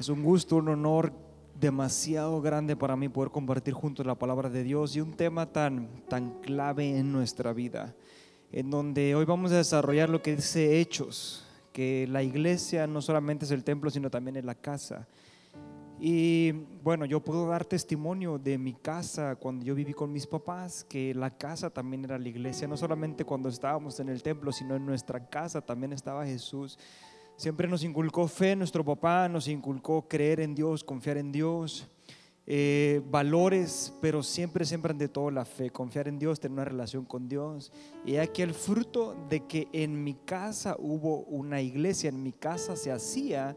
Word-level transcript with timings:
Es 0.00 0.08
un 0.08 0.22
gusto, 0.22 0.56
un 0.56 0.68
honor 0.68 1.12
demasiado 1.60 2.40
grande 2.40 2.74
para 2.74 2.96
mí 2.96 3.10
poder 3.10 3.30
compartir 3.30 3.74
juntos 3.74 4.06
la 4.06 4.14
palabra 4.14 4.48
de 4.48 4.62
Dios 4.62 4.96
y 4.96 5.02
un 5.02 5.12
tema 5.12 5.52
tan, 5.52 6.06
tan 6.08 6.40
clave 6.40 6.96
en 6.96 7.12
nuestra 7.12 7.52
vida, 7.52 7.94
en 8.50 8.70
donde 8.70 9.14
hoy 9.14 9.26
vamos 9.26 9.52
a 9.52 9.58
desarrollar 9.58 10.08
lo 10.08 10.22
que 10.22 10.36
dice 10.36 10.80
Hechos, 10.80 11.46
que 11.70 12.06
la 12.08 12.22
iglesia 12.22 12.86
no 12.86 13.02
solamente 13.02 13.44
es 13.44 13.50
el 13.50 13.62
templo, 13.62 13.90
sino 13.90 14.08
también 14.08 14.38
es 14.38 14.44
la 14.46 14.54
casa. 14.54 15.06
Y 15.98 16.52
bueno, 16.82 17.04
yo 17.04 17.20
puedo 17.20 17.46
dar 17.46 17.66
testimonio 17.66 18.38
de 18.38 18.56
mi 18.56 18.72
casa 18.72 19.36
cuando 19.36 19.66
yo 19.66 19.74
viví 19.74 19.92
con 19.92 20.10
mis 20.10 20.26
papás, 20.26 20.82
que 20.82 21.14
la 21.14 21.28
casa 21.36 21.68
también 21.68 22.06
era 22.06 22.18
la 22.18 22.26
iglesia, 22.26 22.66
no 22.66 22.78
solamente 22.78 23.26
cuando 23.26 23.50
estábamos 23.50 24.00
en 24.00 24.08
el 24.08 24.22
templo, 24.22 24.50
sino 24.50 24.76
en 24.76 24.86
nuestra 24.86 25.28
casa 25.28 25.60
también 25.60 25.92
estaba 25.92 26.24
Jesús. 26.24 26.78
Siempre 27.40 27.66
nos 27.66 27.82
inculcó 27.84 28.28
fe, 28.28 28.54
nuestro 28.54 28.84
papá 28.84 29.26
nos 29.26 29.48
inculcó 29.48 30.06
creer 30.06 30.40
en 30.40 30.54
Dios, 30.54 30.84
confiar 30.84 31.16
en 31.16 31.32
Dios, 31.32 31.88
eh, 32.46 33.00
valores, 33.10 33.94
pero 34.02 34.22
siempre, 34.22 34.66
siempre 34.66 34.92
ante 34.92 35.08
todo 35.08 35.30
la 35.30 35.46
fe, 35.46 35.70
confiar 35.70 36.06
en 36.06 36.18
Dios, 36.18 36.38
tener 36.38 36.52
una 36.52 36.66
relación 36.66 37.06
con 37.06 37.30
Dios. 37.30 37.72
Y 38.04 38.16
aquí 38.16 38.42
el 38.42 38.52
fruto 38.52 39.16
de 39.30 39.46
que 39.46 39.68
en 39.72 40.04
mi 40.04 40.12
casa 40.12 40.76
hubo 40.78 41.20
una 41.20 41.62
iglesia, 41.62 42.10
en 42.10 42.22
mi 42.22 42.32
casa 42.32 42.76
se 42.76 42.92
hacía 42.92 43.56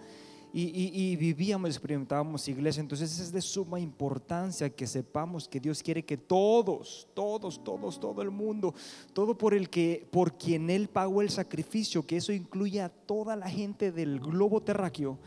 y, 0.55 1.16
vivíamos, 1.16 1.71
experimentábamos 1.71 2.48
iglesia. 2.48 2.81
Entonces 2.81 3.20
es 3.20 3.31
de 3.31 3.41
suma 3.41 3.80
importancia 3.80 4.70
que 4.70 4.85
sepamos 4.85 5.48
que 5.48 5.59
Dios 5.59 5.81
quiere 5.81 6.05
que 6.05 6.16
todos, 6.16 7.07
todos, 7.16 7.63
todos, 7.63 7.99
todo 7.99 8.21
el 8.21 8.30
mundo, 8.30 8.75
todo 9.13 9.35
por 9.35 9.55
el 9.55 9.70
que, 9.70 10.08
por 10.11 10.38
quien 10.38 10.70
Él 10.70 10.89
pagó 10.89 11.23
el 11.23 11.31
sacrificio, 11.31 12.05
que 12.05 12.17
eso 12.17 12.31
incluye 12.31 12.81
a 12.81 12.89
toda 12.89 13.35
la 13.35 13.49
gente 13.49 13.91
del 13.91 14.20
globo 14.20 14.61
terráqueo, 14.61 15.17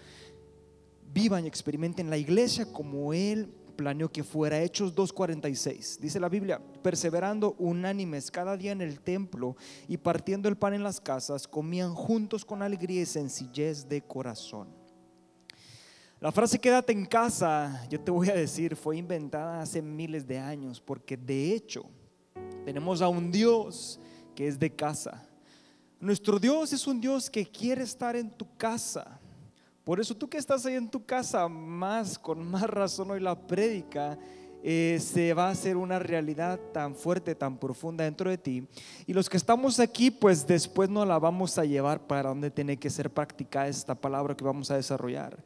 vivan 1.12 1.44
y 1.44 1.48
experimenten 1.48 2.08
la 2.08 2.18
iglesia 2.18 2.72
como 2.72 3.12
Él 3.12 3.48
planeó 3.74 4.12
que 4.12 4.22
fuera. 4.22 4.62
Hechos 4.62 4.94
2.46. 4.94 5.98
Dice 5.98 6.20
la 6.20 6.28
Biblia, 6.28 6.60
perseverando 6.82 7.56
unánimes 7.58 8.30
cada 8.30 8.56
día 8.56 8.70
en 8.70 8.80
el 8.80 9.00
templo 9.00 9.56
y 9.88 9.96
partiendo 9.96 10.48
el 10.48 10.56
pan 10.56 10.74
en 10.74 10.84
las 10.84 11.00
casas, 11.00 11.48
comían 11.48 11.94
juntos 11.96 12.44
con 12.44 12.62
alegría 12.62 13.02
y 13.02 13.06
sencillez 13.06 13.88
de 13.88 14.02
corazón 14.02 14.75
la 16.26 16.32
frase 16.32 16.58
quédate 16.58 16.92
en 16.92 17.06
casa, 17.06 17.86
yo 17.88 18.00
te 18.00 18.10
voy 18.10 18.28
a 18.28 18.34
decir, 18.34 18.74
fue 18.74 18.96
inventada 18.96 19.60
hace 19.60 19.80
miles 19.80 20.26
de 20.26 20.36
años, 20.40 20.80
porque 20.80 21.16
de 21.16 21.52
hecho 21.52 21.84
tenemos 22.64 23.00
a 23.00 23.06
un 23.06 23.30
Dios 23.30 24.00
que 24.34 24.48
es 24.48 24.58
de 24.58 24.74
casa. 24.74 25.24
Nuestro 26.00 26.40
Dios 26.40 26.72
es 26.72 26.84
un 26.88 27.00
Dios 27.00 27.30
que 27.30 27.46
quiere 27.46 27.84
estar 27.84 28.16
en 28.16 28.28
tu 28.28 28.56
casa. 28.56 29.20
Por 29.84 30.00
eso 30.00 30.16
tú 30.16 30.28
que 30.28 30.38
estás 30.38 30.66
ahí 30.66 30.74
en 30.74 30.90
tu 30.90 31.06
casa, 31.06 31.46
más 31.46 32.18
con 32.18 32.44
más 32.44 32.64
razón 32.64 33.12
hoy 33.12 33.20
la 33.20 33.46
prédica 33.46 34.18
eh, 34.64 34.98
se 35.00 35.32
va 35.32 35.46
a 35.46 35.50
hacer 35.50 35.76
una 35.76 36.00
realidad 36.00 36.58
tan 36.72 36.96
fuerte, 36.96 37.36
tan 37.36 37.56
profunda 37.56 38.02
dentro 38.02 38.28
de 38.28 38.36
ti. 38.36 38.66
Y 39.06 39.12
los 39.12 39.30
que 39.30 39.36
estamos 39.36 39.78
aquí, 39.78 40.10
pues 40.10 40.44
después 40.44 40.90
nos 40.90 41.06
la 41.06 41.20
vamos 41.20 41.56
a 41.56 41.64
llevar 41.64 42.04
para 42.04 42.30
donde 42.30 42.50
tiene 42.50 42.76
que 42.76 42.90
ser 42.90 43.10
practicada 43.10 43.68
esta 43.68 43.94
palabra 43.94 44.36
que 44.36 44.42
vamos 44.42 44.68
a 44.72 44.74
desarrollar. 44.74 45.38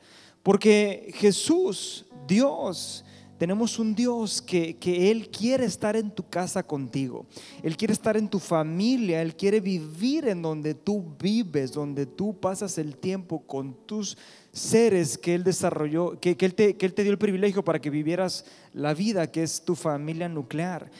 Porque 0.42 1.12
Jesús, 1.14 2.06
Dios, 2.26 3.04
tenemos 3.40 3.78
un 3.78 3.94
Dios 3.94 4.42
que, 4.42 4.76
Él 5.10 5.30
quiere 5.30 5.64
estar 5.64 5.96
en 5.96 6.10
tu 6.10 6.28
casa 6.28 6.62
contigo. 6.62 7.24
Él 7.62 7.74
quiere 7.74 7.94
estar 7.94 8.18
en 8.18 8.28
tu 8.28 8.38
familia. 8.38 9.22
Él 9.22 9.34
quiere 9.34 9.60
vivir 9.60 10.28
en 10.28 10.42
donde 10.42 10.74
tú 10.74 11.16
vives, 11.18 11.72
donde 11.72 12.04
tú 12.04 12.38
pasas 12.38 12.76
el 12.76 12.98
tiempo 12.98 13.40
con 13.46 13.74
tus 13.86 14.18
seres 14.52 15.16
que 15.16 15.34
Él 15.34 15.42
desarrolló, 15.42 16.20
que, 16.20 16.36
él, 16.38 16.54
te, 16.54 16.76
que 16.76 16.84
él 16.84 16.92
te 16.92 17.02
dio 17.02 17.12
el 17.12 17.18
privilegio 17.18 17.64
para 17.64 17.80
que 17.80 17.88
vivieras 17.88 18.44
la 18.74 18.92
vida 18.92 19.30
que 19.30 19.42
es 19.42 19.62
tu 19.64 19.74
familia 19.74 20.28
nuclear. 20.28 20.90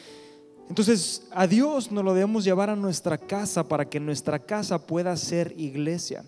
Entonces, 0.67 1.27
a 1.29 1.45
Dios 1.45 1.91
nos 1.91 2.03
lo 2.03 2.15
debemos 2.15 2.43
llevar 2.43 2.71
a 2.71 2.75
nuestra 2.75 3.19
casa 3.19 3.67
para 3.67 3.87
que 3.87 3.99
nuestra 3.99 4.39
casa 4.39 4.87
pueda 4.87 5.15
ser 5.15 5.53
iglesia. 5.57 6.23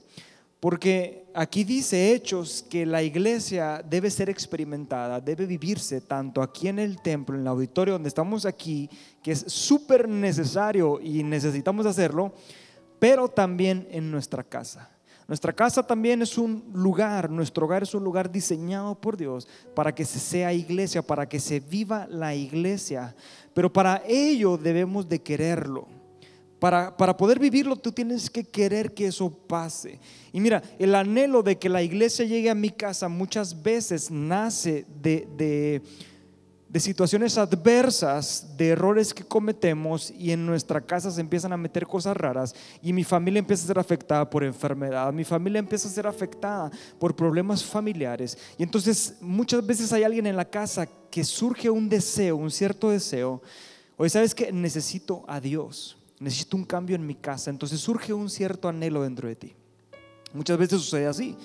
Porque 0.64 1.26
aquí 1.34 1.66
dice 1.66 2.14
Hechos 2.14 2.66
que 2.70 2.86
la 2.86 3.04
iglesia 3.04 3.84
debe 3.86 4.10
ser 4.10 4.30
experimentada, 4.30 5.20
debe 5.20 5.46
vivirse 5.46 6.00
tanto 6.00 6.42
aquí 6.42 6.70
en 6.70 6.80
el 6.80 7.02
templo, 7.02 7.36
en 7.36 7.42
el 7.42 7.48
auditorio 7.50 7.96
donde 7.96 8.08
estamos 8.08 8.46
aquí, 8.46 8.90
que 9.22 9.34
es 9.34 9.44
súper 9.46 10.08
necesario 10.08 11.02
y 11.02 11.22
necesitamos 11.22 11.86
hacerlo, 11.86 12.32
pero 12.98 13.28
también 13.28 13.86
en 13.92 14.10
nuestra 14.10 14.42
casa. 14.42 14.90
Nuestra 15.28 15.52
casa 15.52 15.86
también 15.86 16.22
es 16.22 16.38
un 16.38 16.64
lugar, 16.72 17.30
nuestro 17.30 17.66
hogar 17.66 17.84
es 17.84 17.94
un 17.94 18.06
lugar 18.06 18.32
diseñado 18.32 18.96
por 18.96 19.18
Dios 19.18 19.50
para 19.76 19.94
que 19.94 20.06
se 20.06 20.18
sea 20.18 20.54
iglesia, 20.54 21.02
para 21.02 21.28
que 21.28 21.42
se 21.42 21.60
viva 21.60 22.08
la 22.10 22.36
iglesia. 22.36 23.14
Pero 23.54 23.74
para 23.74 24.02
ello 24.08 24.58
debemos 24.58 25.10
de 25.10 25.22
quererlo. 25.22 25.90
Para, 26.64 27.18
poder 27.18 27.40
vivirlo, 27.40 27.76
tú 27.76 27.92
tienes 27.92 28.30
que 28.30 28.46
querer 28.46 28.94
que 28.94 29.08
eso 29.08 29.30
pase. 29.30 30.00
Y 30.32 30.40
mira, 30.40 30.64
el 30.80 30.96
anhelo 30.96 31.44
de 31.44 31.60
que 31.60 31.68
la 31.68 31.84
iglesia 31.84 32.24
llegue 32.24 32.50
a 32.50 32.56
mi 32.56 32.70
casa 32.70 33.10
muchas 33.10 33.62
veces 33.62 34.10
nace 34.10 34.86
de, 35.02 35.28
de, 36.72 36.80
situaciones 36.80 37.38
adversas, 37.38 38.56
de 38.56 38.70
errores 38.70 39.14
que 39.14 39.26
cometemos 39.26 40.10
y 40.12 40.32
en 40.32 40.46
nuestra 40.46 40.80
casa 40.80 41.12
se 41.12 41.20
empiezan 41.20 41.52
a 41.52 41.58
meter 41.58 41.86
cosas 41.86 42.16
raras 42.16 42.56
y 42.82 42.94
mi 42.94 43.04
familia 43.04 43.40
empieza 43.40 43.66
a 43.66 43.68
ser 43.68 43.80
afectada 43.80 44.30
por 44.30 44.46
enfermedad, 44.46 45.12
mi 45.12 45.26
familia 45.26 45.60
empieza 45.60 45.90
a 45.90 45.92
ser 45.92 46.08
afectada 46.08 46.72
por 46.98 47.14
problemas 47.14 47.62
familiares. 47.62 48.38
Y 48.58 48.64
entonces 48.64 49.18
muchas 49.20 49.66
veces 49.66 49.92
hay 49.92 50.04
alguien 50.04 50.28
en 50.28 50.38
la 50.38 50.50
casa 50.50 50.88
que 51.12 51.26
surge 51.26 51.70
un 51.70 51.90
deseo, 51.90 52.38
un 52.38 52.50
cierto 52.50 52.90
deseo. 52.90 53.42
Hoy 53.98 54.10
sabes 54.10 54.34
que 54.34 54.50
necesito 54.54 55.26
a 55.28 55.42
Dios 55.42 55.98
necesito 56.24 56.58
un 56.58 56.64
cambio 56.64 56.96
en 56.96 57.06
mi 57.06 57.16
casa. 57.16 57.50
Entonces 57.50 57.80
surge 57.80 58.14
un 58.14 58.30
cierto 58.30 58.70
anhelo 58.70 59.04
dentro 59.04 59.28
de 59.28 59.36
ti. 59.36 59.54
Muchas 60.34 60.58
veces 60.58 60.82
sucede 60.82 61.06
así. 61.06 61.36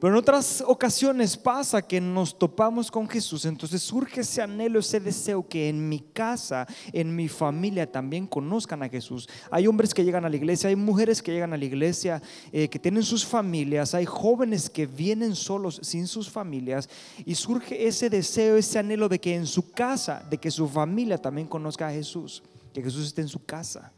Pero 0.00 0.12
en 0.12 0.18
otras 0.18 0.62
ocasiones 0.64 1.36
pasa 1.36 1.82
que 1.82 2.00
nos 2.00 2.38
topamos 2.38 2.88
con 2.88 3.08
Jesús, 3.08 3.44
entonces 3.44 3.82
surge 3.82 4.20
ese 4.20 4.40
anhelo, 4.40 4.78
ese 4.78 5.00
deseo 5.00 5.48
que 5.48 5.68
en 5.68 5.88
mi 5.88 5.98
casa, 5.98 6.68
en 6.92 7.16
mi 7.16 7.26
familia 7.26 7.90
también 7.90 8.28
conozcan 8.28 8.84
a 8.84 8.88
Jesús. 8.88 9.28
Hay 9.50 9.66
hombres 9.66 9.92
que 9.92 10.04
llegan 10.04 10.24
a 10.24 10.28
la 10.28 10.36
iglesia, 10.36 10.68
hay 10.68 10.76
mujeres 10.76 11.20
que 11.20 11.32
llegan 11.32 11.52
a 11.52 11.56
la 11.56 11.64
iglesia, 11.64 12.22
eh, 12.52 12.68
que 12.68 12.78
tienen 12.78 13.02
sus 13.02 13.26
familias, 13.26 13.92
hay 13.92 14.04
jóvenes 14.04 14.70
que 14.70 14.86
vienen 14.86 15.34
solos 15.34 15.80
sin 15.82 16.06
sus 16.06 16.30
familias 16.30 16.88
y 17.26 17.34
surge 17.34 17.88
ese 17.88 18.08
deseo, 18.08 18.56
ese 18.56 18.78
anhelo 18.78 19.08
de 19.08 19.18
que 19.18 19.34
en 19.34 19.46
su 19.48 19.72
casa, 19.72 20.24
de 20.30 20.38
que 20.38 20.52
su 20.52 20.68
familia 20.68 21.18
también 21.18 21.48
conozca 21.48 21.88
a 21.88 21.92
Jesús, 21.92 22.44
que 22.72 22.82
Jesús 22.82 23.06
esté 23.06 23.22
en 23.22 23.28
su 23.28 23.44
casa. 23.44 23.92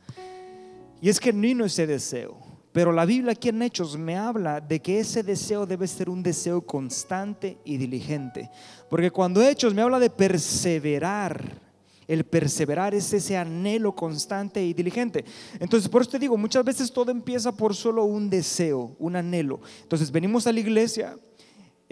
Y 1.00 1.08
es 1.08 1.18
genuino 1.18 1.64
ese 1.64 1.86
deseo. 1.86 2.38
Pero 2.72 2.92
la 2.92 3.04
Biblia 3.04 3.32
aquí 3.32 3.48
en 3.48 3.62
Hechos 3.62 3.98
me 3.98 4.16
habla 4.16 4.60
de 4.60 4.80
que 4.80 5.00
ese 5.00 5.22
deseo 5.22 5.66
debe 5.66 5.88
ser 5.88 6.08
un 6.08 6.22
deseo 6.22 6.62
constante 6.62 7.58
y 7.64 7.76
diligente. 7.76 8.48
Porque 8.88 9.10
cuando 9.10 9.42
Hechos 9.42 9.74
me 9.74 9.82
habla 9.82 9.98
de 9.98 10.10
perseverar, 10.10 11.58
el 12.06 12.24
perseverar 12.24 12.94
es 12.94 13.12
ese 13.12 13.36
anhelo 13.36 13.94
constante 13.94 14.64
y 14.64 14.72
diligente. 14.72 15.24
Entonces, 15.58 15.88
por 15.88 16.02
eso 16.02 16.12
te 16.12 16.18
digo, 16.20 16.36
muchas 16.36 16.64
veces 16.64 16.92
todo 16.92 17.10
empieza 17.10 17.52
por 17.52 17.74
solo 17.74 18.04
un 18.04 18.30
deseo, 18.30 18.94
un 18.98 19.16
anhelo. 19.16 19.60
Entonces, 19.82 20.12
venimos 20.12 20.46
a 20.46 20.52
la 20.52 20.60
iglesia 20.60 21.16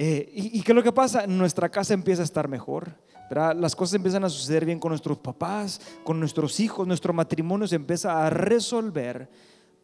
eh, 0.01 0.31
y, 0.33 0.63
¿qué 0.63 0.71
es 0.71 0.77
lo 0.77 0.83
que 0.85 0.93
pasa? 0.93 1.27
Nuestra 1.27 1.69
casa 1.69 1.93
empieza 1.93 2.23
a 2.23 2.25
estar 2.25 2.47
mejor. 2.47 2.95
Las 3.31 3.77
cosas 3.77 3.95
empiezan 3.95 4.25
a 4.25 4.29
suceder 4.29 4.65
bien 4.65 4.79
con 4.79 4.91
nuestros 4.91 5.19
papás, 5.19 5.81
con 6.05 6.19
nuestros 6.19 6.61
hijos, 6.61 6.87
nuestro 6.87 7.13
matrimonio 7.13 7.67
se 7.67 7.77
empieza 7.77 8.27
a 8.27 8.31
resolver. 8.31 9.29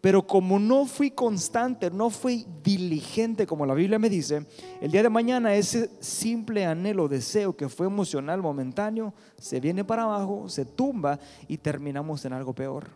Pero 0.00 0.26
como 0.26 0.58
no 0.58 0.84
fui 0.84 1.10
constante, 1.10 1.90
no 1.90 2.10
fui 2.10 2.46
diligente, 2.62 3.46
como 3.46 3.64
la 3.64 3.72
Biblia 3.72 3.98
me 3.98 4.10
dice, 4.10 4.46
el 4.82 4.90
día 4.90 5.02
de 5.02 5.08
mañana 5.08 5.54
ese 5.54 5.88
simple 6.00 6.66
anhelo, 6.66 7.08
deseo 7.08 7.56
que 7.56 7.70
fue 7.70 7.86
emocional, 7.86 8.42
momentáneo, 8.42 9.14
se 9.38 9.60
viene 9.60 9.82
para 9.82 10.02
abajo, 10.02 10.48
se 10.50 10.66
tumba 10.66 11.18
y 11.48 11.56
terminamos 11.56 12.22
en 12.26 12.34
algo 12.34 12.54
peor. 12.54 12.88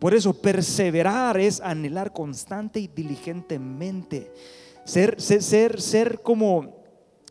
Por 0.00 0.12
eso 0.12 0.34
perseverar 0.34 1.38
es 1.38 1.60
anhelar 1.60 2.12
constante 2.12 2.80
y 2.80 2.88
diligentemente. 2.88 4.32
Ser, 4.84 5.20
ser, 5.20 5.40
ser, 5.40 5.80
ser 5.80 6.20
como 6.20 6.83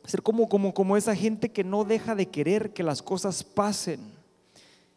ser 0.05 0.21
como, 0.21 0.49
como, 0.49 0.73
como 0.73 0.97
esa 0.97 1.15
gente 1.15 1.51
que 1.51 1.63
no 1.63 1.83
deja 1.83 2.15
de 2.15 2.27
querer 2.27 2.73
que 2.73 2.83
las 2.83 3.01
cosas 3.01 3.43
pasen. 3.43 3.99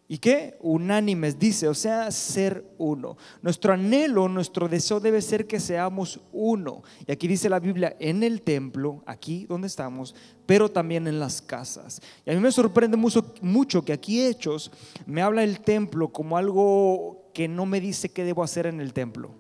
¿Y 0.09 0.19
qué? 0.19 0.57
Unánimes, 0.61 1.37
dice, 1.37 1.67
o 1.67 1.75
sea, 1.75 2.13
ser 2.13 2.65
uno. 2.79 3.17
Nuestro 3.43 3.73
anhelo, 3.73 4.29
nuestro 4.29 4.69
deseo 4.69 5.01
debe 5.01 5.21
ser 5.21 5.49
que 5.49 5.59
seamos 5.59 6.21
uno. 6.33 6.85
Y 7.07 7.13
aquí 7.13 7.27
dice 7.27 7.49
la 7.49 7.59
Biblia, 7.59 7.97
en 7.99 8.23
el 8.23 8.43
templo, 8.43 9.03
aquí 9.05 9.47
donde 9.49 9.67
estamos, 9.67 10.15
pero 10.47 10.71
también 10.71 11.09
en 11.09 11.19
las 11.19 11.43
casas. 11.43 12.01
Y 12.25 12.31
a 12.31 12.35
mí 12.35 12.41
me 12.41 12.53
sorprende 12.53 12.97
mucho, 12.97 13.35
mucho 13.41 13.85
que 13.85 13.93
aquí 13.93 14.25
Hechos 14.25 14.71
me 15.07 15.23
habla 15.23 15.43
el 15.43 15.61
templo 15.61 16.13
como 16.13 16.37
algo 16.37 17.31
que 17.35 17.49
no 17.49 17.67
me 17.67 17.81
dice 17.81 18.09
qué 18.09 18.23
debo 18.23 18.45
hacer 18.45 18.67
en 18.67 18.81
el 18.81 18.93
templo. 18.93 19.35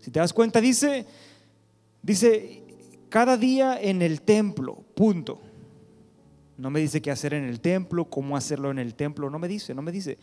Si 0.00 0.10
te 0.10 0.18
das 0.18 0.32
cuenta, 0.32 0.60
dice, 0.60 1.06
dice, 2.02 2.61
cada 3.12 3.36
día 3.36 3.78
en 3.78 4.00
el 4.00 4.22
templo, 4.22 4.86
punto. 4.94 5.38
No 6.56 6.70
me 6.70 6.80
dice 6.80 7.02
qué 7.02 7.10
hacer 7.10 7.34
en 7.34 7.44
el 7.44 7.60
templo, 7.60 8.06
cómo 8.06 8.38
hacerlo 8.38 8.70
en 8.70 8.78
el 8.78 8.94
templo, 8.94 9.28
no 9.28 9.38
me 9.38 9.48
dice, 9.48 9.74
no 9.74 9.82
me 9.82 9.92
dice. 9.92 10.16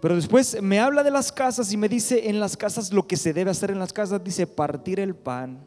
Pero 0.00 0.16
después 0.16 0.60
me 0.60 0.80
habla 0.80 1.04
de 1.04 1.12
las 1.12 1.30
casas 1.30 1.72
y 1.72 1.76
me 1.76 1.88
dice 1.88 2.28
en 2.28 2.40
las 2.40 2.56
casas 2.56 2.92
lo 2.92 3.06
que 3.06 3.16
se 3.16 3.32
debe 3.32 3.52
hacer 3.52 3.70
en 3.70 3.78
las 3.78 3.92
casas, 3.92 4.24
dice 4.24 4.48
partir 4.48 4.98
el 4.98 5.14
pan, 5.14 5.64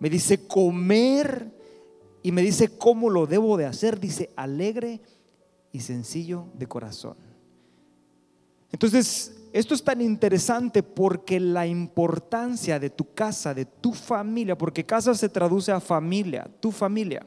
me 0.00 0.10
dice 0.10 0.44
comer 0.48 1.52
y 2.24 2.32
me 2.32 2.42
dice 2.42 2.68
cómo 2.68 3.10
lo 3.10 3.28
debo 3.28 3.56
de 3.56 3.66
hacer, 3.66 4.00
dice 4.00 4.30
alegre 4.34 5.00
y 5.70 5.78
sencillo 5.78 6.46
de 6.54 6.66
corazón. 6.66 7.16
Entonces, 8.72 9.37
esto 9.52 9.74
es 9.74 9.82
tan 9.82 10.00
interesante 10.00 10.82
porque 10.82 11.40
la 11.40 11.66
importancia 11.66 12.78
de 12.78 12.90
tu 12.90 13.12
casa, 13.14 13.54
de 13.54 13.64
tu 13.64 13.92
familia, 13.92 14.56
porque 14.56 14.84
casa 14.84 15.14
se 15.14 15.28
traduce 15.28 15.72
a 15.72 15.80
familia, 15.80 16.48
tu 16.60 16.70
familia. 16.70 17.24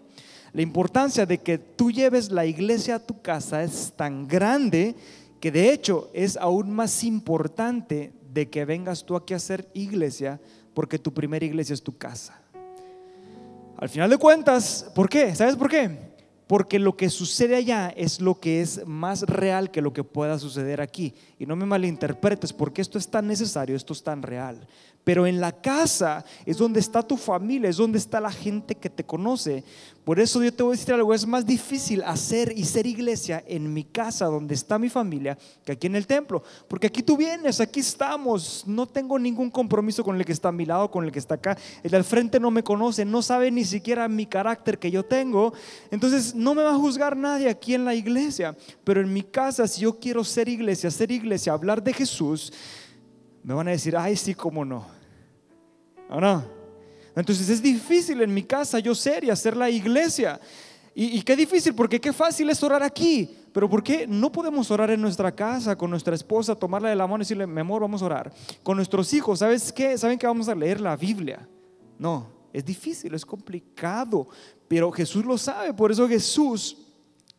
La 0.53 0.61
importancia 0.61 1.25
de 1.25 1.37
que 1.39 1.57
tú 1.57 1.91
lleves 1.91 2.31
la 2.31 2.45
iglesia 2.45 2.95
a 2.95 2.99
tu 2.99 3.21
casa 3.21 3.63
es 3.63 3.93
tan 3.95 4.27
grande 4.27 4.95
que 5.39 5.51
de 5.51 5.71
hecho 5.71 6.09
es 6.13 6.37
aún 6.37 6.71
más 6.71 7.03
importante 7.03 8.13
de 8.31 8.49
que 8.49 8.65
vengas 8.65 9.05
tú 9.05 9.15
aquí 9.15 9.33
a 9.33 9.37
hacer 9.37 9.67
iglesia 9.73 10.39
porque 10.73 10.99
tu 10.99 11.13
primera 11.13 11.45
iglesia 11.45 11.73
es 11.73 11.81
tu 11.81 11.97
casa. 11.97 12.39
Al 13.77 13.89
final 13.89 14.09
de 14.09 14.17
cuentas, 14.17 14.91
¿por 14.93 15.09
qué? 15.09 15.33
¿Sabes 15.33 15.55
por 15.55 15.69
qué? 15.69 16.10
Porque 16.51 16.79
lo 16.79 16.97
que 16.97 17.09
sucede 17.09 17.55
allá 17.55 17.93
es 17.95 18.19
lo 18.19 18.41
que 18.41 18.59
es 18.59 18.85
más 18.85 19.21
real 19.21 19.71
que 19.71 19.81
lo 19.81 19.93
que 19.93 20.03
pueda 20.03 20.37
suceder 20.37 20.81
aquí. 20.81 21.13
Y 21.39 21.45
no 21.45 21.55
me 21.55 21.65
malinterpretes, 21.65 22.51
porque 22.51 22.81
esto 22.81 22.97
es 22.97 23.07
tan 23.07 23.25
necesario, 23.25 23.73
esto 23.73 23.93
es 23.93 24.03
tan 24.03 24.21
real. 24.21 24.67
Pero 25.03 25.25
en 25.25 25.41
la 25.41 25.51
casa 25.51 26.23
es 26.45 26.57
donde 26.57 26.79
está 26.79 27.01
tu 27.01 27.17
familia, 27.17 27.69
es 27.69 27.77
donde 27.77 27.97
está 27.97 28.19
la 28.19 28.31
gente 28.31 28.75
que 28.75 28.89
te 28.89 29.03
conoce. 29.03 29.63
Por 30.03 30.19
eso 30.19 30.43
yo 30.43 30.51
te 30.51 30.63
voy 30.63 30.73
a 30.73 30.77
decir 30.77 30.93
algo, 30.93 31.13
es 31.13 31.27
más 31.27 31.45
difícil 31.45 32.01
hacer 32.03 32.53
y 32.55 32.65
ser 32.65 32.87
iglesia 32.87 33.43
en 33.47 33.71
mi 33.71 33.83
casa, 33.83 34.25
donde 34.25 34.55
está 34.55 34.79
mi 34.79 34.89
familia, 34.89 35.37
que 35.63 35.73
aquí 35.73 35.87
en 35.87 35.95
el 35.95 36.07
templo. 36.07 36.43
Porque 36.67 36.87
aquí 36.87 37.03
tú 37.03 37.17
vienes, 37.17 37.59
aquí 37.61 37.79
estamos, 37.79 38.63
no 38.65 38.87
tengo 38.87 39.19
ningún 39.19 39.51
compromiso 39.51 40.03
con 40.03 40.17
el 40.17 40.25
que 40.25 40.31
está 40.31 40.49
a 40.49 40.51
mi 40.51 40.65
lado, 40.65 40.89
con 40.89 41.05
el 41.05 41.11
que 41.11 41.19
está 41.19 41.35
acá. 41.35 41.55
El 41.83 41.91
del 41.91 42.03
frente 42.03 42.39
no 42.39 42.49
me 42.49 42.63
conoce, 42.63 43.05
no 43.05 43.21
sabe 43.21 43.51
ni 43.51 43.63
siquiera 43.63 44.07
mi 44.07 44.25
carácter 44.25 44.79
que 44.79 44.89
yo 44.89 45.03
tengo. 45.03 45.53
Entonces 45.91 46.33
no 46.33 46.55
me 46.55 46.63
va 46.63 46.71
a 46.71 46.79
juzgar 46.79 47.15
nadie 47.15 47.49
aquí 47.49 47.75
en 47.75 47.85
la 47.85 47.93
iglesia. 47.93 48.55
Pero 48.83 49.01
en 49.01 49.13
mi 49.13 49.21
casa, 49.21 49.67
si 49.67 49.81
yo 49.81 49.99
quiero 49.99 50.23
ser 50.23 50.49
iglesia, 50.49 50.89
ser 50.89 51.11
iglesia, 51.11 51.53
hablar 51.53 51.83
de 51.83 51.93
Jesús, 51.93 52.51
me 53.43 53.53
van 53.53 53.67
a 53.67 53.71
decir, 53.71 53.95
ay, 53.97 54.15
sí, 54.15 54.33
cómo 54.35 54.63
no. 54.63 54.85
¿O 56.09 56.19
no? 56.19 56.43
Entonces 57.15 57.49
es 57.49 57.61
difícil 57.61 58.21
en 58.21 58.33
mi 58.33 58.43
casa 58.43 58.79
yo 58.79 58.95
ser 58.95 59.23
y 59.23 59.29
hacer 59.29 59.57
la 59.57 59.69
iglesia. 59.69 60.39
Y, 60.93 61.21
qué 61.21 61.37
difícil, 61.37 61.73
porque 61.73 62.01
qué 62.01 62.11
fácil 62.11 62.49
es 62.49 62.61
orar 62.63 62.83
aquí. 62.83 63.37
Pero 63.53 63.69
¿por 63.69 63.81
qué 63.81 64.05
no 64.07 64.31
podemos 64.31 64.69
orar 64.71 64.91
en 64.91 65.01
nuestra 65.01 65.33
casa 65.33 65.77
con 65.77 65.89
nuestra 65.89 66.15
esposa, 66.15 66.53
tomarla 66.53 66.89
de 66.89 66.95
la 66.95 67.07
mano 67.07 67.21
y 67.21 67.25
decirle, 67.25 67.47
mi 67.47 67.61
amor, 67.61 67.81
vamos 67.81 68.01
a 68.01 68.05
orar? 68.05 68.33
Con 68.61 68.75
nuestros 68.75 69.13
hijos, 69.13 69.39
¿sabes 69.39 69.71
qué? 69.71 69.97
¿Saben 69.97 70.19
que 70.19 70.27
vamos 70.27 70.49
a 70.49 70.55
leer 70.55 70.81
la 70.81 70.97
Biblia? 70.97 71.47
No, 71.97 72.27
es 72.51 72.65
difícil, 72.65 73.13
es 73.13 73.25
complicado. 73.25 74.27
Pero 74.67 74.91
Jesús 74.91 75.23
lo 75.25 75.37
sabe, 75.37 75.73
por 75.73 75.91
eso 75.91 76.07
Jesús 76.07 76.77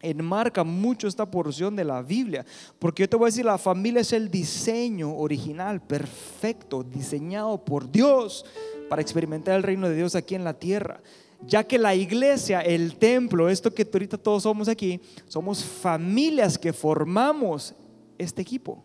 enmarca 0.02 0.64
mucho 0.64 1.06
esta 1.06 1.31
porción 1.31 1.76
de 1.76 1.84
la 1.84 2.02
Biblia, 2.02 2.44
porque 2.78 3.04
yo 3.04 3.08
te 3.08 3.16
voy 3.16 3.26
a 3.26 3.31
decir, 3.31 3.44
la 3.44 3.56
familia 3.56 4.00
es 4.00 4.12
el 4.12 4.31
diseño 4.31 5.16
original, 5.16 5.81
perfecto, 5.81 6.82
diseñado 6.82 7.64
por 7.64 7.90
Dios 7.90 8.44
para 8.88 9.00
experimentar 9.00 9.54
el 9.54 9.62
reino 9.62 9.88
de 9.88 9.96
Dios 9.96 10.14
aquí 10.14 10.34
en 10.34 10.44
la 10.44 10.54
tierra. 10.54 11.00
Ya 11.46 11.64
que 11.64 11.78
la 11.78 11.94
iglesia, 11.94 12.60
el 12.60 12.96
templo, 12.96 13.49
esto 13.49 13.72
que 13.72 13.88
ahorita 13.90 14.19
todos 14.19 14.43
somos 14.44 14.69
aquí, 14.69 15.00
somos 15.26 15.64
familias 15.64 16.58
que 16.58 16.72
formamos 16.72 17.75
este 18.19 18.43
equipo, 18.43 18.84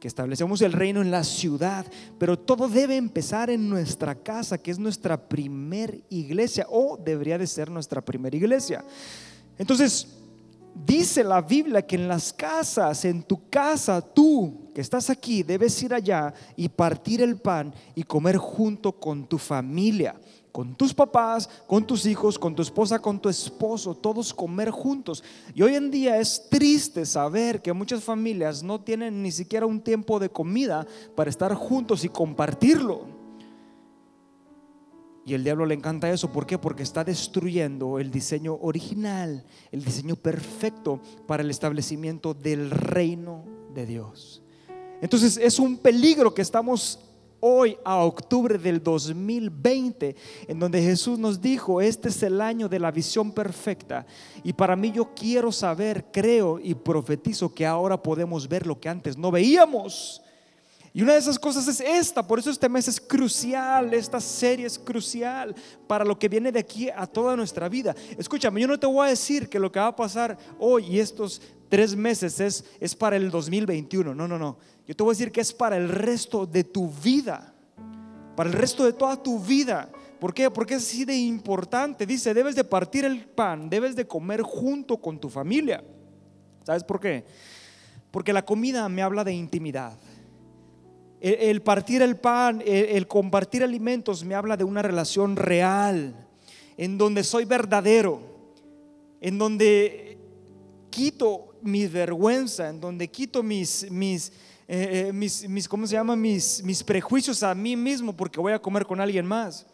que 0.00 0.08
establecemos 0.08 0.62
el 0.62 0.72
reino 0.72 1.02
en 1.02 1.10
la 1.10 1.24
ciudad, 1.24 1.86
pero 2.18 2.38
todo 2.38 2.68
debe 2.68 2.96
empezar 2.96 3.50
en 3.50 3.68
nuestra 3.68 4.14
casa, 4.14 4.56
que 4.56 4.70
es 4.70 4.78
nuestra 4.78 5.28
primer 5.28 6.02
iglesia, 6.08 6.66
o 6.70 6.96
debería 6.96 7.38
de 7.38 7.46
ser 7.46 7.70
nuestra 7.70 8.00
primera 8.00 8.36
iglesia. 8.36 8.84
Entonces, 9.58 10.06
dice 10.74 11.22
la 11.22 11.40
Biblia 11.40 11.82
que 11.82 11.96
en 11.96 12.08
las 12.08 12.32
casas, 12.32 13.04
en 13.04 13.22
tu 13.22 13.48
casa, 13.48 14.00
tú 14.00 14.70
que 14.74 14.80
estás 14.80 15.10
aquí, 15.10 15.42
debes 15.42 15.82
ir 15.82 15.92
allá 15.92 16.32
y 16.56 16.68
partir 16.68 17.22
el 17.22 17.36
pan 17.36 17.74
y 17.94 18.02
comer 18.02 18.36
junto 18.36 18.92
con 18.92 19.26
tu 19.26 19.38
familia, 19.38 20.14
con 20.50 20.74
tus 20.74 20.94
papás, 20.94 21.48
con 21.66 21.86
tus 21.86 22.06
hijos, 22.06 22.38
con 22.38 22.54
tu 22.54 22.62
esposa, 22.62 22.98
con 22.98 23.20
tu 23.20 23.28
esposo, 23.28 23.94
todos 23.94 24.32
comer 24.32 24.70
juntos. 24.70 25.22
Y 25.54 25.62
hoy 25.62 25.74
en 25.74 25.90
día 25.90 26.18
es 26.18 26.48
triste 26.48 27.04
saber 27.04 27.60
que 27.60 27.72
muchas 27.72 28.02
familias 28.02 28.62
no 28.62 28.80
tienen 28.80 29.22
ni 29.22 29.32
siquiera 29.32 29.66
un 29.66 29.80
tiempo 29.80 30.18
de 30.18 30.30
comida 30.30 30.86
para 31.14 31.30
estar 31.30 31.54
juntos 31.54 32.04
y 32.04 32.08
compartirlo. 32.08 33.11
Y 35.24 35.34
el 35.34 35.44
diablo 35.44 35.66
le 35.66 35.74
encanta 35.74 36.10
eso. 36.10 36.32
¿Por 36.32 36.46
qué? 36.46 36.58
Porque 36.58 36.82
está 36.82 37.04
destruyendo 37.04 37.98
el 37.98 38.10
diseño 38.10 38.58
original, 38.60 39.44
el 39.70 39.84
diseño 39.84 40.16
perfecto 40.16 41.00
para 41.26 41.42
el 41.42 41.50
establecimiento 41.50 42.34
del 42.34 42.70
reino 42.70 43.44
de 43.72 43.86
Dios. 43.86 44.42
Entonces 45.00 45.36
es 45.36 45.58
un 45.58 45.78
peligro 45.78 46.34
que 46.34 46.42
estamos 46.42 46.98
hoy 47.44 47.76
a 47.84 47.96
octubre 48.04 48.56
del 48.56 48.80
2020, 48.80 50.14
en 50.46 50.60
donde 50.60 50.80
Jesús 50.80 51.18
nos 51.18 51.40
dijo, 51.40 51.80
este 51.80 52.08
es 52.08 52.22
el 52.22 52.40
año 52.40 52.68
de 52.68 52.78
la 52.78 52.92
visión 52.92 53.32
perfecta. 53.32 54.06
Y 54.44 54.52
para 54.52 54.76
mí 54.76 54.92
yo 54.92 55.12
quiero 55.12 55.50
saber, 55.50 56.06
creo 56.12 56.60
y 56.60 56.74
profetizo 56.74 57.52
que 57.52 57.66
ahora 57.66 58.00
podemos 58.00 58.48
ver 58.48 58.64
lo 58.64 58.78
que 58.78 58.88
antes 58.88 59.18
no 59.18 59.32
veíamos. 59.32 60.22
Y 60.94 61.00
una 61.02 61.14
de 61.14 61.20
esas 61.20 61.38
cosas 61.38 61.66
es 61.68 61.80
esta, 61.80 62.26
por 62.26 62.38
eso 62.38 62.50
este 62.50 62.68
mes 62.68 62.86
es 62.86 63.00
crucial, 63.00 63.94
esta 63.94 64.20
serie 64.20 64.66
es 64.66 64.78
crucial 64.78 65.54
para 65.86 66.04
lo 66.04 66.18
que 66.18 66.28
viene 66.28 66.52
de 66.52 66.58
aquí 66.58 66.90
a 66.90 67.06
toda 67.06 67.34
nuestra 67.34 67.68
vida. 67.68 67.94
Escúchame, 68.18 68.60
yo 68.60 68.68
no 68.68 68.78
te 68.78 68.86
voy 68.86 69.06
a 69.06 69.10
decir 69.10 69.48
que 69.48 69.58
lo 69.58 69.72
que 69.72 69.80
va 69.80 69.86
a 69.86 69.96
pasar 69.96 70.36
hoy 70.58 70.84
y 70.84 71.00
estos 71.00 71.40
tres 71.70 71.96
meses 71.96 72.38
es, 72.40 72.64
es 72.78 72.94
para 72.94 73.16
el 73.16 73.30
2021, 73.30 74.14
no, 74.14 74.28
no, 74.28 74.38
no. 74.38 74.58
Yo 74.86 74.94
te 74.94 75.02
voy 75.02 75.12
a 75.12 75.16
decir 75.16 75.32
que 75.32 75.40
es 75.40 75.54
para 75.54 75.78
el 75.78 75.88
resto 75.88 76.44
de 76.44 76.64
tu 76.64 76.90
vida, 76.90 77.54
para 78.36 78.50
el 78.50 78.54
resto 78.54 78.84
de 78.84 78.92
toda 78.92 79.16
tu 79.16 79.38
vida. 79.38 79.88
¿Por 80.20 80.34
qué? 80.34 80.50
Porque 80.50 80.74
es 80.74 80.82
así 80.82 81.06
de 81.06 81.16
importante. 81.16 82.04
Dice, 82.04 82.34
debes 82.34 82.54
de 82.54 82.64
partir 82.64 83.06
el 83.06 83.24
pan, 83.24 83.70
debes 83.70 83.96
de 83.96 84.06
comer 84.06 84.42
junto 84.42 84.98
con 84.98 85.18
tu 85.18 85.30
familia. 85.30 85.82
¿Sabes 86.64 86.84
por 86.84 87.00
qué? 87.00 87.24
Porque 88.10 88.34
la 88.34 88.44
comida 88.44 88.86
me 88.90 89.02
habla 89.02 89.24
de 89.24 89.32
intimidad. 89.32 89.96
El, 91.24 91.62
partir 91.62 92.02
el 92.02 92.16
pan, 92.16 92.60
el, 92.66 93.06
compartir 93.06 93.62
alimentos 93.62 94.24
me 94.24 94.34
habla 94.34 94.56
de 94.56 94.64
una 94.64 94.82
relación 94.82 95.36
real, 95.36 96.16
en 96.76 96.98
donde 96.98 97.22
soy 97.22 97.44
verdadero, 97.44 98.20
en 99.20 99.38
donde 99.38 100.18
quito 100.90 101.54
mi 101.62 101.86
vergüenza, 101.86 102.68
en 102.68 102.80
donde 102.80 103.06
quito 103.06 103.44
mis, 103.44 103.84
eh, 103.84 104.30
eh, 104.66 105.12
mis, 105.12 105.48
mis, 105.48 105.68
¿cómo 105.68 105.86
se 105.86 105.92
llama? 105.92 106.16
Mis, 106.16 106.60
mis 106.64 106.82
prejuicios 106.82 107.44
a 107.44 107.54
mí 107.54 107.76
mismo 107.76 108.12
porque 108.16 108.40
voy 108.40 108.52
a 108.52 108.58
comer 108.58 108.84
con 108.84 109.00
alguien 109.00 109.24
más. 109.24 109.64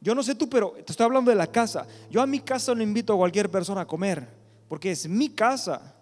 Yo 0.00 0.12
no 0.12 0.24
sé 0.24 0.34
tú, 0.34 0.48
pero 0.48 0.72
te 0.72 0.90
estoy 0.90 1.04
hablando 1.04 1.30
de 1.30 1.36
la 1.36 1.46
casa. 1.46 1.86
Yo 2.10 2.20
a 2.20 2.26
mi 2.26 2.40
casa 2.40 2.74
no 2.74 2.82
invito 2.82 3.12
a 3.12 3.16
cualquier 3.16 3.48
persona 3.48 3.82
a 3.82 3.86
comer, 3.86 4.28
porque 4.68 4.90
es 4.90 5.08
mi 5.08 5.28
casa 5.28 5.94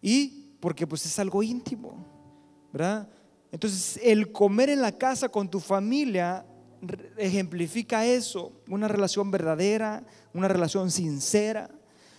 y 0.00 0.54
porque 0.60 0.86
pues 0.86 1.04
es 1.04 1.18
algo 1.18 1.42
íntimo, 1.42 2.06
¿verdad? 2.72 3.08
Entonces, 3.52 4.00
el 4.02 4.32
comer 4.32 4.70
en 4.70 4.80
la 4.80 4.92
casa 4.92 5.28
con 5.28 5.48
tu 5.48 5.60
familia 5.60 6.44
ejemplifica 7.18 8.04
eso, 8.06 8.52
una 8.66 8.88
relación 8.88 9.30
verdadera, 9.30 10.04
una 10.34 10.48
relación 10.48 10.90
sincera, 10.90 11.70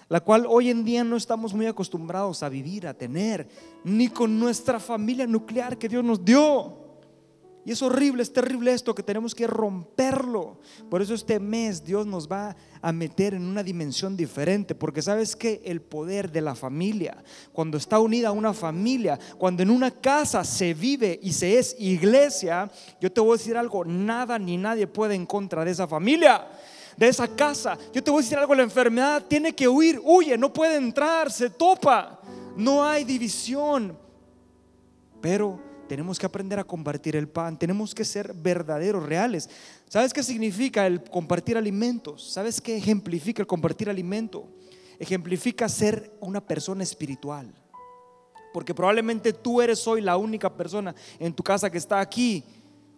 la 0.10 0.22
cual 0.22 0.46
hoy 0.48 0.70
en 0.70 0.86
día 0.86 1.04
no 1.04 1.18
estamos 1.18 1.54
muy 1.54 1.66
acostumbrados 1.66 2.44
a 2.44 2.50
vivir, 2.50 2.88
a 2.88 2.94
tener, 2.94 3.48
ni 3.84 4.10
con 4.10 4.40
nuestra 4.40 4.80
familia 4.80 5.26
nuclear 5.26 5.78
que 5.78 5.90
Dios 5.90 6.04
nos 6.04 6.24
dio. 6.24 6.83
Y 7.66 7.72
es 7.72 7.82
horrible, 7.82 8.24
es 8.24 8.34
terrible 8.34 8.74
esto 8.74 8.94
que 8.94 9.04
tenemos 9.04 9.34
que 9.34 9.48
romperlo. 9.48 10.60
Por 10.90 11.02
eso 11.02 11.14
este 11.14 11.40
mes 11.40 11.84
Dios 11.84 12.06
nos 12.06 12.30
va 12.30 12.56
a 12.82 12.92
meter 12.92 13.34
en 13.34 13.44
una 13.44 13.64
dimensión 13.64 14.18
diferente, 14.18 14.76
porque 14.76 15.02
sabes 15.02 15.36
que 15.36 15.62
el 15.64 15.82
poder 15.82 16.32
de 16.32 16.42
la 16.42 16.56
familia, 16.56 17.24
cuando 17.54 17.78
está 17.78 18.00
unida 18.00 18.30
a 18.30 18.34
una 18.34 18.54
familia, 18.54 19.18
cuando 19.38 19.64
en 19.64 19.70
una 19.70 19.92
casa 19.92 20.44
se 20.44 20.74
vive 20.74 21.18
y 21.24 21.32
se 21.32 21.58
es 21.58 21.76
iglesia, 21.80 22.70
yo 23.00 23.12
te 23.12 23.22
voy 23.22 23.36
a 23.36 23.38
decir 23.38 23.56
algo, 23.56 23.86
nada 23.86 24.38
ni 24.38 24.58
nadie 24.58 24.86
puede 24.86 25.16
en 25.16 25.26
contra 25.26 25.64
de 25.64 25.72
esa 25.72 25.88
familia 25.88 26.46
de 26.98 27.08
esa 27.08 27.28
casa. 27.28 27.78
Yo 27.92 28.04
te 28.04 28.12
voy 28.12 28.20
a 28.20 28.24
decir 28.24 28.38
algo, 28.38 28.54
la 28.54 28.64
enfermedad 28.64 29.24
tiene 29.28 29.54
que 29.54 29.68
huir, 29.68 30.00
huye, 30.04 30.38
no 30.38 30.54
puede 30.54 30.76
entrar, 30.76 31.32
se 31.32 31.50
topa. 31.50 32.20
No 32.56 32.86
hay 32.86 33.04
división. 33.04 33.98
Pero 35.22 35.60
tenemos 35.88 36.18
que 36.18 36.26
aprender 36.26 36.60
a 36.60 36.64
compartir 36.64 37.16
el 37.16 37.28
pan, 37.28 37.58
tenemos 37.58 37.94
que 37.94 38.06
ser 38.06 38.34
verdaderos, 38.34 39.04
reales. 39.04 39.50
¿Sabes 39.88 40.14
qué 40.14 40.24
significa 40.24 40.88
el 40.88 41.04
compartir 41.04 41.58
alimentos? 41.58 42.24
¿Sabes 42.32 42.62
qué 42.62 42.78
ejemplifica 42.78 43.42
el 43.42 43.48
compartir 43.48 43.90
alimento? 43.90 44.48
Ejemplifica 45.00 45.68
ser 45.68 46.12
una 46.20 46.42
persona 46.42 46.84
espiritual. 46.84 47.54
Porque 48.54 48.74
probablemente 48.74 49.34
tú 49.34 49.62
eres 49.62 49.86
hoy 49.88 50.02
la 50.02 50.16
única 50.16 50.54
persona 50.54 50.96
en 51.20 51.34
tu 51.34 51.44
casa 51.44 51.70
que 51.70 51.78
está 51.78 52.00
aquí. 52.00 52.44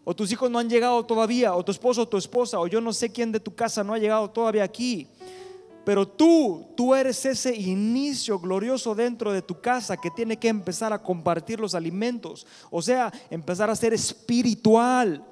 O 0.04 0.16
tus 0.16 0.32
hijos 0.32 0.52
no 0.52 0.60
han 0.60 0.70
llegado 0.70 1.04
todavía, 1.04 1.56
o 1.56 1.66
tu 1.66 1.72
esposo 1.72 2.04
o 2.04 2.08
tu 2.08 2.18
esposa, 2.18 2.60
o 2.60 2.68
yo 2.68 2.80
no 2.80 2.94
sé 2.94 3.10
quién 3.10 3.32
de 3.32 3.40
tu 3.40 3.56
casa 3.56 3.84
no 3.84 3.94
ha 3.94 3.98
llegado 3.98 4.30
todavía 4.30 4.64
aquí. 4.64 5.08
Pero 5.86 6.08
tú, 6.08 6.68
tú 6.76 6.96
eres 6.96 7.24
ese 7.26 7.56
inicio 7.56 8.40
glorioso 8.40 8.96
dentro 8.96 9.32
de 9.32 9.44
tu 9.44 9.62
casa 9.62 9.96
que 9.96 10.10
tiene 10.10 10.38
que 10.38 10.48
empezar 10.48 10.92
a 10.92 11.02
compartir 11.02 11.60
los 11.60 11.76
alimentos. 11.76 12.48
O 12.72 12.82
sea, 12.82 13.14
empezar 13.30 13.70
a 13.70 13.76
ser 13.76 13.94
espiritual. 13.94 15.24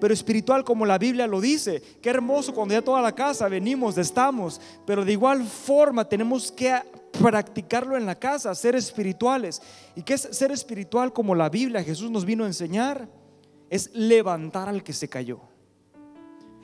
Pero 0.00 0.12
espiritual 0.12 0.64
como 0.64 0.84
la 0.84 0.98
Biblia 0.98 1.28
lo 1.28 1.40
dice. 1.40 1.80
Qué 2.02 2.10
hermoso 2.10 2.52
cuando 2.52 2.74
ya 2.74 2.82
toda 2.82 3.00
la 3.00 3.14
casa 3.14 3.48
venimos, 3.48 3.96
estamos. 3.98 4.60
Pero 4.84 5.04
de 5.04 5.12
igual 5.12 5.44
forma 5.44 6.08
tenemos 6.08 6.50
que 6.50 6.74
practicarlo 7.12 7.96
en 7.96 8.04
la 8.04 8.16
casa, 8.16 8.52
ser 8.56 8.74
espirituales. 8.74 9.62
¿Y 9.94 10.02
qué 10.02 10.14
es 10.14 10.22
ser 10.22 10.50
espiritual 10.50 11.12
como 11.12 11.36
la 11.36 11.48
Biblia 11.48 11.84
Jesús 11.84 12.10
nos 12.10 12.24
vino 12.24 12.42
a 12.42 12.48
enseñar? 12.48 13.08
Es 13.68 13.94
levantar 13.94 14.68
al 14.68 14.82
que 14.82 14.92
se 14.92 15.08
cayó. 15.08 15.40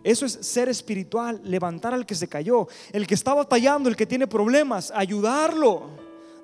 Eso 0.07 0.25
es 0.25 0.39
ser 0.41 0.69
espiritual, 0.69 1.41
levantar 1.43 1.93
al 1.93 2.07
que 2.07 2.15
se 2.15 2.29
cayó, 2.29 2.69
el 2.93 3.09
que 3.09 3.15
está 3.15 3.35
batallando, 3.35 3.89
el 3.89 3.97
que 3.97 4.07
tiene 4.07 4.29
problemas, 4.29 4.93
ayudarlo, 4.95 5.91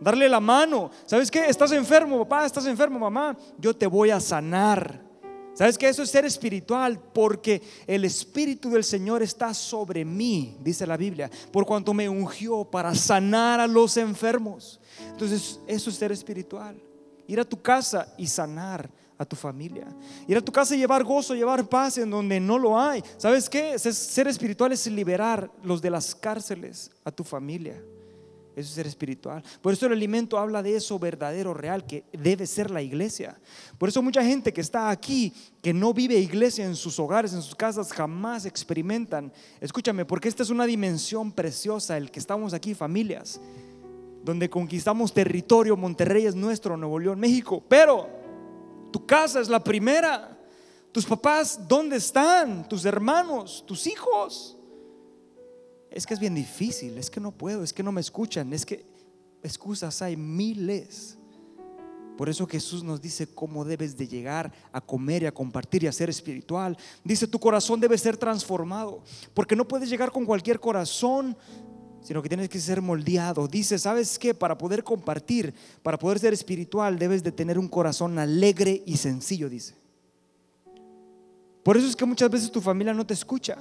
darle 0.01 0.29
la 0.29 0.41
mano. 0.41 0.91
¿Sabes 1.07 1.31
qué? 1.31 1.47
Estás 1.47 1.71
enfermo, 1.71 2.19
papá, 2.19 2.45
estás 2.45 2.67
enfermo, 2.67 2.99
mamá. 2.99 3.37
Yo 3.57 3.73
te 3.73 3.87
voy 3.87 4.11
a 4.11 4.19
sanar. 4.19 5.01
¿Sabes 5.55 5.79
qué? 5.79 5.89
Eso 5.89 6.03
es 6.03 6.11
ser 6.11 6.25
espiritual 6.25 6.99
porque 7.13 7.63
el 7.87 8.05
Espíritu 8.05 8.69
del 8.69 8.83
Señor 8.83 9.23
está 9.23 9.55
sobre 9.55 10.05
mí, 10.05 10.57
dice 10.61 10.85
la 10.85 10.97
Biblia, 10.97 11.31
por 11.53 11.65
cuanto 11.65 11.95
me 11.95 12.09
ungió 12.09 12.65
para 12.65 12.93
sanar 12.97 13.61
a 13.61 13.69
los 13.69 13.97
enfermos. 13.97 14.81
Entonces, 15.09 15.61
eso 15.69 15.89
es 15.89 15.95
ser 15.95 16.11
espiritual. 16.11 16.83
Ir 17.29 17.39
a 17.39 17.45
tu 17.45 17.63
casa 17.63 18.13
y 18.19 18.27
sanar 18.27 18.91
a 19.23 19.25
tu 19.25 19.37
familia. 19.37 19.87
Ir 20.27 20.37
a 20.37 20.41
tu 20.41 20.51
casa 20.51 20.75
y 20.75 20.79
llevar 20.79 21.05
gozo, 21.05 21.35
llevar 21.35 21.69
paz 21.69 21.97
en 21.99 22.11
donde 22.11 22.41
no 22.41 22.59
lo 22.59 22.79
hay. 22.79 23.03
¿Sabes 23.17 23.49
qué? 23.49 23.79
Ser 23.79 24.27
espiritual 24.27 24.73
es 24.73 24.87
liberar 24.89 25.49
los 25.63 25.81
de 25.81 25.91
las 25.91 26.15
cárceles 26.15 26.91
a 27.05 27.13
tu 27.13 27.23
familia. 27.23 27.81
Eso 28.55 28.69
es 28.69 28.75
ser 28.75 28.87
espiritual. 28.87 29.43
Por 29.63 29.73
eso 29.73 29.87
el 29.87 29.93
alimento 29.93 30.39
habla 30.39 30.63
de 30.63 30.77
eso 30.77 30.99
verdadero, 30.99 31.55
real, 31.55 31.87
que 31.87 32.05
debe 32.13 32.47
ser 32.47 32.71
la 32.71 32.83
iglesia. 32.83 33.41
Por 33.79 33.89
eso 33.89 34.03
mucha 34.03 34.25
gente 34.25 34.53
que 34.53 34.61
está 34.61 34.91
aquí, 34.91 35.33
que 35.63 35.73
no 35.73 35.95
vive 35.95 36.17
iglesia 36.17 36.67
en 36.67 36.75
sus 36.75 36.99
hogares, 36.99 37.33
en 37.33 37.43
sus 37.43 37.55
casas, 37.55 37.93
jamás 37.93 38.45
experimentan. 38.45 39.33
Escúchame, 39.61 40.05
porque 40.05 40.29
esta 40.29 40.43
es 40.43 40.51
una 40.51 40.67
dimensión 40.67 41.31
preciosa, 41.31 41.97
el 41.97 42.11
que 42.11 42.19
estamos 42.19 42.53
aquí, 42.53 42.75
familias, 42.75 43.41
donde 44.23 44.51
conquistamos 44.51 45.15
territorio, 45.15 45.77
Monterrey 45.77 46.27
es 46.27 46.35
nuestro, 46.35 46.77
Nuevo 46.77 46.99
León, 46.99 47.21
México. 47.21 47.63
Pero 47.69 48.22
tu 48.93 49.05
casa 49.07 49.41
es 49.41 49.49
la 49.49 49.65
primera. 49.65 50.39
Tus 50.93 51.07
papás, 51.07 51.59
¿dónde 51.67 51.97
están? 51.97 52.69
Tus 52.69 52.85
hermanos, 52.85 53.65
tus 53.67 53.87
hijos. 53.87 54.57
Es 55.91 56.07
que 56.07 56.15
es 56.15 56.21
bien 56.21 56.35
difícil, 56.35 56.97
es 56.99 57.11
que 57.11 57.21
no 57.21 57.33
puedo, 57.33 57.65
es 57.65 57.73
que 57.73 57.83
no 57.83 57.93
me 57.93 58.01
escuchan, 58.01 58.53
es 58.53 58.65
que 58.65 58.87
excusas 59.43 60.01
hay 60.03 60.17
miles. 60.17 61.19
Por 62.17 62.29
eso 62.29 62.47
Jesús 62.47 62.85
nos 62.85 63.01
dice 63.01 63.27
cómo 63.27 63.65
debes 63.65 63.97
de 63.97 64.07
llegar 64.07 64.53
a 64.71 64.81
comer 64.81 65.23
y 65.23 65.27
a 65.27 65.35
compartir 65.35 65.83
y 65.83 65.87
a 65.87 65.93
ser 65.93 66.11
espiritual. 66.11 66.77
Dice, 67.03 67.27
tu 67.27 67.39
corazón 67.39 67.81
debe 67.81 67.97
ser 67.97 68.17
transformado, 68.17 69.03
porque 69.35 69.57
no 69.57 69.67
puedes 69.67 69.89
llegar 69.89 70.13
con 70.13 70.27
cualquier 70.27 70.61
corazón, 70.61 71.37
sino 72.03 72.23
que 72.23 72.29
tienes 72.29 72.49
que 72.49 72.61
ser 72.61 72.83
moldeado. 72.83 73.47
Dice, 73.49 73.79
¿sabes 73.79 74.19
qué? 74.19 74.35
Para 74.35 74.59
poder 74.59 74.83
compartir, 74.83 75.55
para 75.83 75.99
poder 75.99 76.19
ser 76.19 76.33
espiritual, 76.33 76.99
debes 76.99 77.23
de 77.23 77.33
tener 77.33 77.59
un 77.59 77.69
corazón 77.69 78.19
alegre 78.19 78.83
y 78.85 78.97
sencillo, 78.97 79.49
dice. 79.49 79.75
Por 81.63 81.77
eso 81.77 81.87
es 81.87 81.95
que 81.95 82.05
muchas 82.05 82.29
veces 82.29 82.51
tu 82.51 82.61
familia 82.61 82.93
no 82.93 83.07
te 83.07 83.15
escucha. 83.15 83.57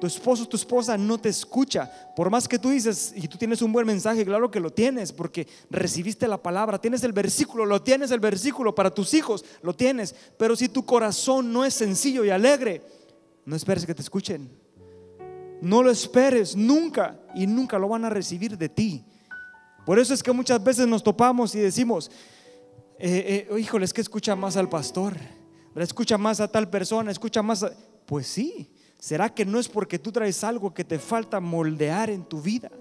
Tu 0.00 0.06
esposo, 0.06 0.48
tu 0.48 0.56
esposa 0.56 0.96
no 0.96 1.18
te 1.18 1.28
escucha. 1.28 1.88
Por 2.16 2.30
más 2.30 2.48
que 2.48 2.58
tú 2.58 2.70
dices 2.70 3.12
y 3.14 3.28
tú 3.28 3.38
tienes 3.38 3.62
un 3.62 3.72
buen 3.72 3.86
mensaje, 3.86 4.24
claro 4.24 4.50
que 4.50 4.58
lo 4.58 4.72
tienes, 4.72 5.12
porque 5.12 5.46
recibiste 5.70 6.26
la 6.26 6.42
palabra, 6.42 6.80
tienes 6.80 7.04
el 7.04 7.12
versículo, 7.12 7.66
lo 7.66 7.82
tienes 7.82 8.10
el 8.10 8.20
versículo 8.20 8.74
para 8.74 8.92
tus 8.92 9.14
hijos, 9.14 9.44
lo 9.62 9.74
tienes. 9.74 10.14
Pero 10.38 10.56
si 10.56 10.68
tu 10.68 10.84
corazón 10.84 11.52
no 11.52 11.64
es 11.64 11.74
sencillo 11.74 12.24
y 12.24 12.30
alegre, 12.30 12.82
no 13.44 13.54
esperes 13.54 13.86
que 13.86 13.94
te 13.94 14.02
escuchen. 14.02 14.61
No 15.62 15.80
lo 15.80 15.92
esperes 15.92 16.56
nunca 16.56 17.20
y 17.36 17.46
nunca 17.46 17.78
lo 17.78 17.88
van 17.88 18.04
a 18.04 18.10
recibir 18.10 18.58
de 18.58 18.68
ti. 18.68 19.04
Por 19.86 20.00
eso 20.00 20.12
es 20.12 20.20
que 20.20 20.32
muchas 20.32 20.62
veces 20.62 20.88
nos 20.88 21.04
topamos 21.04 21.54
y 21.54 21.60
decimos, 21.60 22.10
eh, 22.98 23.46
eh, 23.48 23.60
híjole, 23.60 23.84
es 23.84 23.92
que 23.92 24.00
escucha 24.00 24.34
más 24.34 24.56
al 24.56 24.68
pastor, 24.68 25.16
escucha 25.76 26.18
más 26.18 26.40
a 26.40 26.48
tal 26.48 26.68
persona, 26.68 27.12
escucha 27.12 27.44
más. 27.44 27.64
Pues 28.06 28.26
sí, 28.26 28.72
¿será 28.98 29.32
que 29.32 29.44
no 29.44 29.60
es 29.60 29.68
porque 29.68 30.00
tú 30.00 30.10
traes 30.10 30.42
algo 30.42 30.74
que 30.74 30.82
te 30.82 30.98
falta 30.98 31.38
moldear 31.38 32.10
en 32.10 32.24
tu 32.24 32.42
vida? 32.42 32.72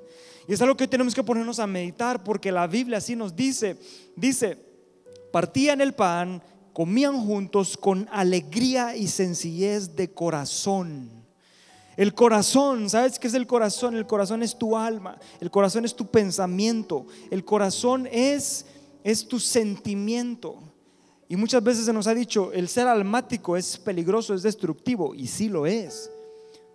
Y 0.48 0.54
es 0.54 0.62
algo 0.64 0.76
que 0.76 0.88
tenemos 0.88 1.14
que 1.14 1.22
ponernos 1.22 1.60
a 1.60 1.68
meditar 1.68 2.24
porque 2.24 2.52
la 2.52 2.66
Biblia 2.66 2.98
así 2.98 3.16
nos 3.16 3.36
dice, 3.36 3.78
dice, 4.16 4.58
partían 5.32 5.82
el 5.82 5.94
pan, 5.94 6.42
comían 6.74 7.24
juntos 7.28 7.78
con 7.78 8.10
alegría 8.12 8.96
y 8.96 9.08
sencillez 9.08 9.96
de 9.96 10.12
corazón 10.12 11.21
el 11.98 12.14
corazón, 12.14 12.90
¿sabes 12.90 13.20
qué 13.20 13.28
es 13.28 13.34
el 13.34 13.48
corazón? 13.48 13.96
El 13.96 14.08
corazón 14.08 14.44
es 14.44 14.58
tu 14.58 14.78
alma, 14.78 15.18
el 15.40 15.52
corazón 15.52 15.86
es 15.86 15.96
tu 15.96 16.08
pensamiento, 16.08 17.06
el 17.30 17.44
corazón 17.44 18.08
es, 18.12 18.66
es 19.04 19.28
tu 19.28 19.40
sentimiento. 19.40 20.58
Y 21.28 21.36
muchas 21.36 21.64
veces 21.64 21.86
se 21.86 21.94
nos 21.94 22.08
ha 22.08 22.14
dicho, 22.14 22.52
el 22.52 22.68
ser 22.68 22.88
almático 22.88 23.56
es 23.56 23.78
peligroso, 23.78 24.34
es 24.34 24.44
destructivo, 24.44 25.16
y 25.16 25.28
sí 25.28 25.50
lo 25.50 25.66
es. 25.66 26.12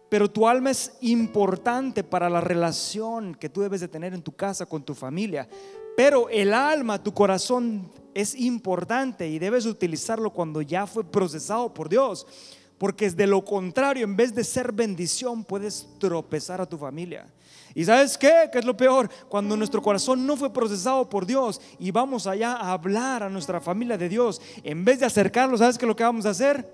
Pero 0.09 0.31
tu 0.31 0.47
alma 0.47 0.71
es 0.71 0.93
importante 1.01 2.05
para 2.05 2.31
la 2.31 2.41
relación 2.41 3.35
que 3.35 3.49
tú 3.49 3.61
debes 3.61 3.81
de 3.81 3.89
tener 3.89 4.15
en 4.15 4.23
tu 4.23 4.33
casa 4.33 4.65
con 4.65 4.83
tu 4.83 4.95
familia. 4.95 5.49
Pero 5.97 6.29
el 6.29 6.55
alma, 6.55 7.03
tu 7.03 7.13
corazón 7.13 7.91
es 8.15 8.35
importante 8.35 9.29
y 9.29 9.39
debes 9.39 9.67
utilizarlo 9.67 10.31
cuando 10.33 10.63
ya 10.63 10.87
fue 10.87 11.05
procesado 11.05 11.75
por 11.75 11.89
Dios. 11.89 12.27
Porque 12.79 13.07
es 13.07 13.17
de 13.17 13.27
lo 13.27 13.45
contrario, 13.45 14.05
en 14.05 14.17
vez 14.17 14.35
de 14.35 14.45
ser 14.45 14.73
bendición, 14.73 15.45
puedes 15.45 15.89
tropezar 15.99 16.61
a 16.61 16.67
tu 16.67 16.77
familia. 16.77 17.27
¿Y 17.75 17.85
sabes 17.85 18.17
qué? 18.17 18.49
¿Qué 18.51 18.59
es 18.59 18.65
lo 18.65 18.77
peor? 18.77 19.11
Cuando 19.29 19.57
nuestro 19.57 19.83
corazón 19.83 20.27
no 20.27 20.37
fue 20.37 20.53
procesado 20.53 21.09
por 21.09 21.27
Dios 21.27 21.61
y 21.79 21.91
vamos 21.91 22.27
allá 22.27 22.53
a 22.53 22.73
hablar 22.73 23.23
a 23.23 23.29
nuestra 23.29 23.61
familia 23.61 23.99
de 23.99 24.09
Dios, 24.09 24.41
en 24.63 24.85
vez 24.85 25.01
de 25.01 25.07
acercarlos, 25.07 25.61
¿sabes 25.61 25.77
qué 25.77 25.85
es 25.85 25.89
lo 25.89 25.97
que 25.97 26.05
vamos 26.05 26.27
a 26.27 26.31
hacer? 26.31 26.67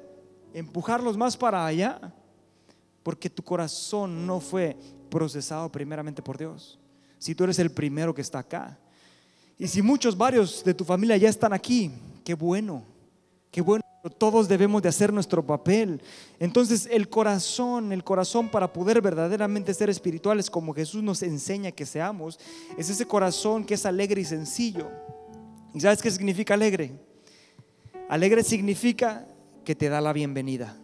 Empujarlos 0.54 1.16
más 1.16 1.36
para 1.36 1.66
allá. 1.66 2.00
Porque 3.02 3.28
tu 3.28 3.42
corazón 3.42 4.26
no 4.26 4.38
fue 4.38 4.76
procesado 5.10 5.70
primeramente 5.72 6.22
por 6.22 6.38
Dios. 6.38 6.78
Si 7.18 7.34
tú 7.34 7.44
eres 7.44 7.58
el 7.58 7.72
primero 7.72 8.14
que 8.14 8.22
está 8.22 8.38
acá. 8.38 8.78
Y 9.58 9.66
si 9.68 9.82
muchos, 9.82 10.16
varios 10.16 10.62
de 10.64 10.72
tu 10.72 10.84
familia 10.84 11.16
ya 11.16 11.28
están 11.28 11.52
aquí, 11.52 11.90
qué 12.24 12.34
bueno, 12.34 12.84
qué 13.50 13.60
bueno 13.60 13.81
todos 14.10 14.48
debemos 14.48 14.82
de 14.82 14.88
hacer 14.88 15.12
nuestro 15.12 15.46
papel. 15.46 16.02
Entonces 16.40 16.88
el 16.90 17.08
corazón, 17.08 17.92
el 17.92 18.02
corazón 18.02 18.50
para 18.50 18.72
poder 18.72 19.00
verdaderamente 19.00 19.72
ser 19.74 19.90
espirituales 19.90 20.50
como 20.50 20.74
Jesús 20.74 21.02
nos 21.02 21.22
enseña 21.22 21.70
que 21.70 21.86
seamos, 21.86 22.38
es 22.76 22.90
ese 22.90 23.06
corazón 23.06 23.64
que 23.64 23.74
es 23.74 23.86
alegre 23.86 24.20
y 24.20 24.24
sencillo. 24.24 24.88
¿Y 25.74 25.80
sabes 25.80 26.02
qué 26.02 26.10
significa 26.10 26.54
alegre? 26.54 26.92
Alegre 28.08 28.42
significa 28.42 29.26
que 29.64 29.74
te 29.74 29.88
da 29.88 30.00
la 30.00 30.12
bienvenida. 30.12 30.76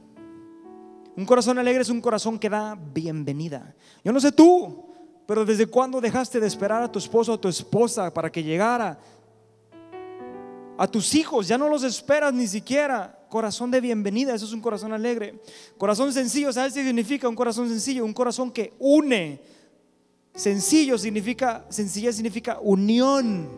Un 1.16 1.26
corazón 1.26 1.58
alegre 1.58 1.82
es 1.82 1.90
un 1.90 2.00
corazón 2.00 2.38
que 2.38 2.48
da 2.48 2.76
bienvenida. 2.76 3.74
Yo 4.04 4.12
no 4.12 4.20
sé 4.20 4.30
tú, 4.30 4.86
pero 5.26 5.44
¿desde 5.44 5.66
cuándo 5.66 6.00
dejaste 6.00 6.38
de 6.38 6.46
esperar 6.46 6.82
a 6.82 6.92
tu 6.92 7.00
esposo 7.00 7.32
o 7.32 7.40
tu 7.40 7.48
esposa 7.48 8.14
para 8.14 8.30
que 8.30 8.42
llegara? 8.42 8.98
A 10.78 10.86
tus 10.86 11.12
hijos 11.16 11.48
ya 11.48 11.58
no 11.58 11.68
los 11.68 11.82
esperas 11.82 12.32
ni 12.32 12.46
siquiera. 12.46 13.18
Corazón 13.28 13.68
de 13.68 13.80
bienvenida, 13.80 14.32
eso 14.32 14.46
es 14.46 14.52
un 14.52 14.60
corazón 14.60 14.92
alegre. 14.92 15.42
Corazón 15.76 16.12
sencillo, 16.12 16.52
¿sabes 16.52 16.72
qué 16.72 16.84
significa 16.84 17.28
un 17.28 17.34
corazón 17.34 17.68
sencillo? 17.68 18.04
Un 18.04 18.14
corazón 18.14 18.52
que 18.52 18.74
une. 18.78 19.40
Sencillo 20.36 20.96
significa, 20.96 21.66
sencilla 21.68 22.12
significa 22.12 22.60
unión. 22.62 23.48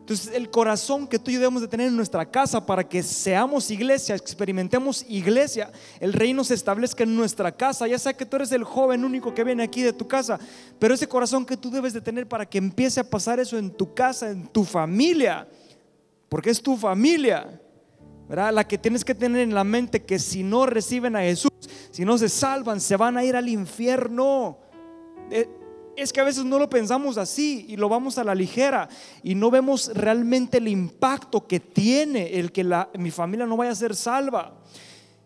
Entonces 0.00 0.34
el 0.34 0.50
corazón 0.50 1.06
que 1.06 1.18
tú 1.18 1.30
y 1.30 1.34
yo 1.34 1.40
debemos 1.40 1.62
de 1.62 1.68
tener 1.68 1.88
en 1.88 1.96
nuestra 1.96 2.30
casa 2.30 2.66
para 2.66 2.86
que 2.86 3.02
seamos 3.02 3.70
iglesia, 3.70 4.14
experimentemos 4.14 5.06
iglesia, 5.08 5.72
el 5.98 6.12
reino 6.12 6.44
se 6.44 6.52
establezca 6.52 7.04
en 7.04 7.16
nuestra 7.16 7.52
casa, 7.52 7.88
ya 7.88 7.98
sea 7.98 8.12
que 8.12 8.26
tú 8.26 8.36
eres 8.36 8.52
el 8.52 8.64
joven 8.64 9.04
único 9.04 9.32
que 9.32 9.44
viene 9.44 9.62
aquí 9.62 9.80
de 9.80 9.94
tu 9.94 10.06
casa, 10.06 10.38
pero 10.78 10.92
ese 10.92 11.08
corazón 11.08 11.46
que 11.46 11.56
tú 11.56 11.70
debes 11.70 11.94
de 11.94 12.02
tener 12.02 12.28
para 12.28 12.44
que 12.44 12.58
empiece 12.58 13.00
a 13.00 13.08
pasar 13.08 13.40
eso 13.40 13.56
en 13.56 13.70
tu 13.70 13.94
casa, 13.94 14.28
en 14.28 14.46
tu 14.48 14.64
familia 14.64 15.48
porque 16.32 16.48
es 16.48 16.62
tu 16.62 16.78
familia. 16.78 17.60
¿verdad? 18.26 18.54
La 18.54 18.66
que 18.66 18.78
tienes 18.78 19.04
que 19.04 19.14
tener 19.14 19.42
en 19.42 19.52
la 19.52 19.64
mente 19.64 20.02
que 20.02 20.18
si 20.18 20.42
no 20.42 20.64
reciben 20.64 21.14
a 21.14 21.20
Jesús, 21.20 21.52
si 21.90 22.06
no 22.06 22.16
se 22.16 22.30
salvan, 22.30 22.80
se 22.80 22.96
van 22.96 23.18
a 23.18 23.24
ir 23.24 23.36
al 23.36 23.50
infierno. 23.50 24.56
Eh, 25.30 25.46
es 25.94 26.10
que 26.10 26.22
a 26.22 26.24
veces 26.24 26.46
no 26.46 26.58
lo 26.58 26.70
pensamos 26.70 27.18
así 27.18 27.66
y 27.68 27.76
lo 27.76 27.86
vamos 27.90 28.16
a 28.16 28.24
la 28.24 28.34
ligera 28.34 28.88
y 29.22 29.34
no 29.34 29.50
vemos 29.50 29.90
realmente 29.92 30.56
el 30.56 30.68
impacto 30.68 31.46
que 31.46 31.60
tiene 31.60 32.38
el 32.38 32.50
que 32.50 32.64
la, 32.64 32.88
mi 32.94 33.10
familia 33.10 33.44
no 33.44 33.58
vaya 33.58 33.72
a 33.72 33.74
ser 33.74 33.94
salva. 33.94 34.54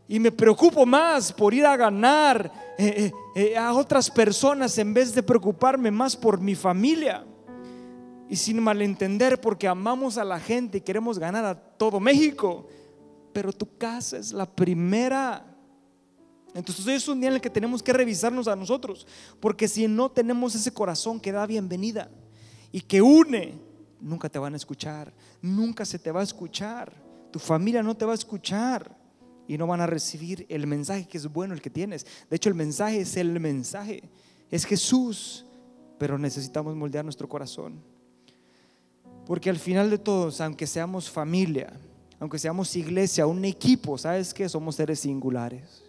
Y 0.09 0.19
me 0.19 0.33
preocupo 0.33 0.85
más 0.85 1.33
por 1.33 1.55
ir 1.55 1.67
a 1.67 1.77
ganar 1.77 2.51
eh, 2.77 3.13
eh, 3.37 3.57
a 3.57 3.73
otras 3.75 4.11
personas 4.11 4.77
en 4.79 4.93
vez 4.93 5.15
de 5.15 5.23
preocuparme 5.23 5.93
más 5.93 6.17
por 6.17 6.41
mi 6.41 6.57
familia. 6.57 7.25
Y 8.28 8.37
sin 8.37 8.61
malentender, 8.61 9.40
porque 9.40 9.68
amamos 9.68 10.18
a 10.18 10.25
la 10.25 10.40
gente 10.40 10.78
y 10.78 10.80
queremos 10.80 11.18
ganar 11.18 11.45
a 11.45 11.54
todo 11.54 12.00
México. 12.00 12.66
Pero 13.33 13.52
tu 13.52 13.76
casa 13.76 14.18
es 14.18 14.33
la 14.33 14.47
primera. 14.47 15.45
Entonces 16.54 16.87
hoy 16.87 16.95
es 16.95 17.06
un 17.06 17.21
día 17.21 17.28
en 17.28 17.37
el 17.37 17.40
que 17.40 17.50
tenemos 17.50 17.83
que 17.83 17.92
revisarnos 17.92 18.49
a 18.49 18.56
nosotros. 18.56 19.06
Porque 19.40 19.68
si 19.68 19.87
no 19.87 20.11
tenemos 20.11 20.54
ese 20.54 20.73
corazón 20.73 21.21
que 21.21 21.33
da 21.33 21.47
bienvenida 21.47 22.11
y 22.73 22.80
que 22.80 23.00
une, 23.00 23.54
nunca 24.00 24.28
te 24.28 24.38
van 24.38 24.54
a 24.54 24.56
escuchar. 24.56 25.12
Nunca 25.40 25.85
se 25.85 25.99
te 25.99 26.11
va 26.11 26.21
a 26.21 26.25
escuchar. 26.25 26.92
Tu 27.30 27.38
familia 27.38 27.83
no 27.83 27.97
te 27.97 28.04
va 28.04 28.12
a 28.12 28.16
escuchar 28.16 28.97
y 29.49 29.59
no 29.59 29.66
van 29.66 29.80
a 29.80 29.87
recibir 29.87 30.47
el 30.49 30.66
mensaje 30.66 31.06
que 31.06 31.18
es 31.18 31.33
bueno 31.33 31.54
el 31.54 31.61
que 31.61 31.71
tienes. 31.71 32.06
De 32.28 32.37
hecho, 32.37 32.49
el 32.49 32.54
mensaje 32.54 33.00
es 33.00 33.16
el 33.16 33.38
mensaje, 33.38 34.02
es 34.50 34.64
Jesús, 34.64 35.45
pero 35.99 36.18
necesitamos 36.18 36.75
moldear 36.75 37.04
nuestro 37.04 37.28
corazón. 37.28 37.83
Porque 39.26 39.50
al 39.50 39.59
final 39.59 39.90
de 39.90 39.99
todos, 39.99 40.40
aunque 40.40 40.66
seamos 40.66 41.11
familia, 41.11 41.73
aunque 42.21 42.38
seamos 42.38 42.75
iglesia, 42.76 43.26
un 43.26 43.45
equipo, 43.45 43.99
¿sabes 43.99 44.33
qué? 44.33 44.49
Somos 44.49 44.76
seres 44.76 45.00
singulares. 45.00 45.85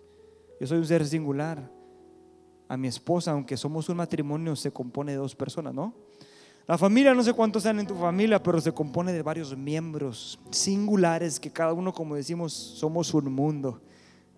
Yo 0.59 0.65
soy 0.67 0.79
un 0.79 0.87
ser 0.87 1.05
singular. 1.05 1.71
A 2.67 2.75
mi 2.75 2.87
esposa, 2.89 3.31
aunque 3.31 3.55
somos 3.55 3.87
un 3.87 3.97
matrimonio, 3.97 4.55
se 4.55 4.71
compone 4.71 5.13
de 5.13 5.19
dos 5.19 5.35
personas, 5.35 5.73
¿no? 5.73 5.93
La 6.67 6.77
familia, 6.77 7.13
no 7.13 7.23
sé 7.23 7.31
cuántos 7.31 7.63
sean 7.63 7.79
en 7.79 7.87
tu 7.87 7.95
familia, 7.95 8.43
pero 8.43 8.59
se 8.59 8.73
compone 8.73 9.13
de 9.13 9.21
varios 9.21 9.55
miembros 9.55 10.37
singulares 10.51 11.39
que 11.39 11.49
cada 11.49 11.71
uno, 11.71 11.93
como 11.93 12.15
decimos, 12.15 12.51
somos 12.51 13.13
un 13.13 13.31
mundo. 13.31 13.79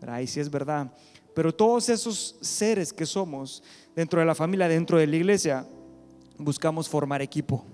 Ahí 0.06 0.28
sí 0.28 0.40
es 0.40 0.52
verdad. 0.52 0.94
Pero 1.34 1.56
todos 1.56 1.90
esos 1.90 2.36
seres 2.42 2.94
que 2.94 3.08
somos 3.08 3.64
dentro 3.96 4.20
de 4.20 4.28
la 4.28 4.36
familia, 4.36 4.68
dentro 4.68 5.00
de 5.00 5.08
la 5.08 5.16
iglesia, 5.16 5.66
buscamos 6.38 6.88
formar 6.88 7.24
equipo. 7.24 7.66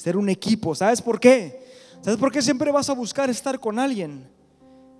Ser 0.00 0.16
un 0.16 0.30
equipo. 0.30 0.74
¿Sabes 0.74 1.02
por 1.02 1.20
qué? 1.20 1.62
¿Sabes 2.00 2.18
por 2.18 2.32
qué 2.32 2.40
siempre 2.40 2.72
vas 2.72 2.88
a 2.88 2.94
buscar 2.94 3.28
estar 3.28 3.60
con 3.60 3.78
alguien? 3.78 4.26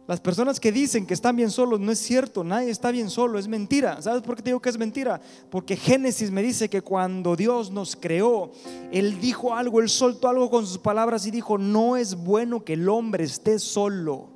Las 0.07 0.21
personas 0.21 0.61
que 0.61 0.71
dicen 0.71 1.07
que 1.07 1.15
están 1.15 1.37
bien 1.37 1.51
solos, 1.51 1.81
no 1.81 1.91
es 1.91 1.99
cierto, 1.99 2.45
nadie 2.45 2.69
está 2.69 2.91
bien 2.91 3.09
solo, 3.09 3.39
es 3.39 3.49
mentira. 3.49 4.03
¿Sabes 4.03 4.21
por 4.21 4.37
qué 4.37 4.43
te 4.43 4.51
digo 4.51 4.61
que 4.61 4.69
es 4.69 4.77
mentira? 4.77 5.19
Porque 5.51 5.75
Génesis 5.75 6.31
me 6.31 6.43
dice 6.43 6.69
que 6.69 6.83
cuando 6.83 7.35
Dios 7.35 7.71
nos 7.71 7.97
creó, 7.97 8.53
Él 8.93 9.19
dijo 9.23 9.55
algo, 9.55 9.81
Él 9.81 9.89
soltó 9.89 10.29
algo 10.29 10.51
con 10.51 10.67
sus 10.67 10.77
palabras 10.77 11.25
y 11.25 11.31
dijo, 11.31 11.57
no 11.57 11.97
es 11.97 12.15
bueno 12.15 12.63
que 12.63 12.75
el 12.75 12.87
hombre 12.87 13.25
esté 13.25 13.59
solo. 13.59 14.29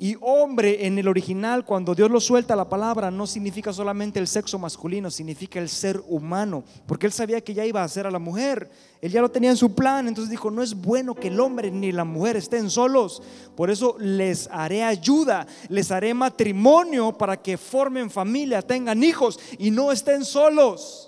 Y 0.00 0.16
hombre 0.20 0.86
en 0.86 0.96
el 0.96 1.08
original, 1.08 1.64
cuando 1.64 1.92
Dios 1.92 2.08
lo 2.08 2.20
suelta 2.20 2.54
la 2.54 2.68
palabra, 2.68 3.10
no 3.10 3.26
significa 3.26 3.72
solamente 3.72 4.20
el 4.20 4.28
sexo 4.28 4.56
masculino, 4.56 5.10
significa 5.10 5.58
el 5.58 5.68
ser 5.68 6.00
humano, 6.06 6.62
porque 6.86 7.06
él 7.06 7.12
sabía 7.12 7.40
que 7.40 7.52
ya 7.52 7.66
iba 7.66 7.80
a 7.80 7.84
hacer 7.84 8.06
a 8.06 8.10
la 8.12 8.20
mujer, 8.20 8.70
él 9.02 9.10
ya 9.10 9.20
lo 9.20 9.28
tenía 9.28 9.50
en 9.50 9.56
su 9.56 9.74
plan, 9.74 10.06
entonces 10.06 10.30
dijo, 10.30 10.52
no 10.52 10.62
es 10.62 10.74
bueno 10.74 11.16
que 11.16 11.28
el 11.28 11.40
hombre 11.40 11.72
ni 11.72 11.90
la 11.90 12.04
mujer 12.04 12.36
estén 12.36 12.70
solos, 12.70 13.20
por 13.56 13.70
eso 13.70 13.96
les 13.98 14.48
haré 14.52 14.84
ayuda, 14.84 15.48
les 15.68 15.90
haré 15.90 16.14
matrimonio 16.14 17.18
para 17.18 17.36
que 17.36 17.58
formen 17.58 18.08
familia, 18.08 18.62
tengan 18.62 19.02
hijos 19.02 19.40
y 19.58 19.72
no 19.72 19.90
estén 19.90 20.24
solos. 20.24 21.07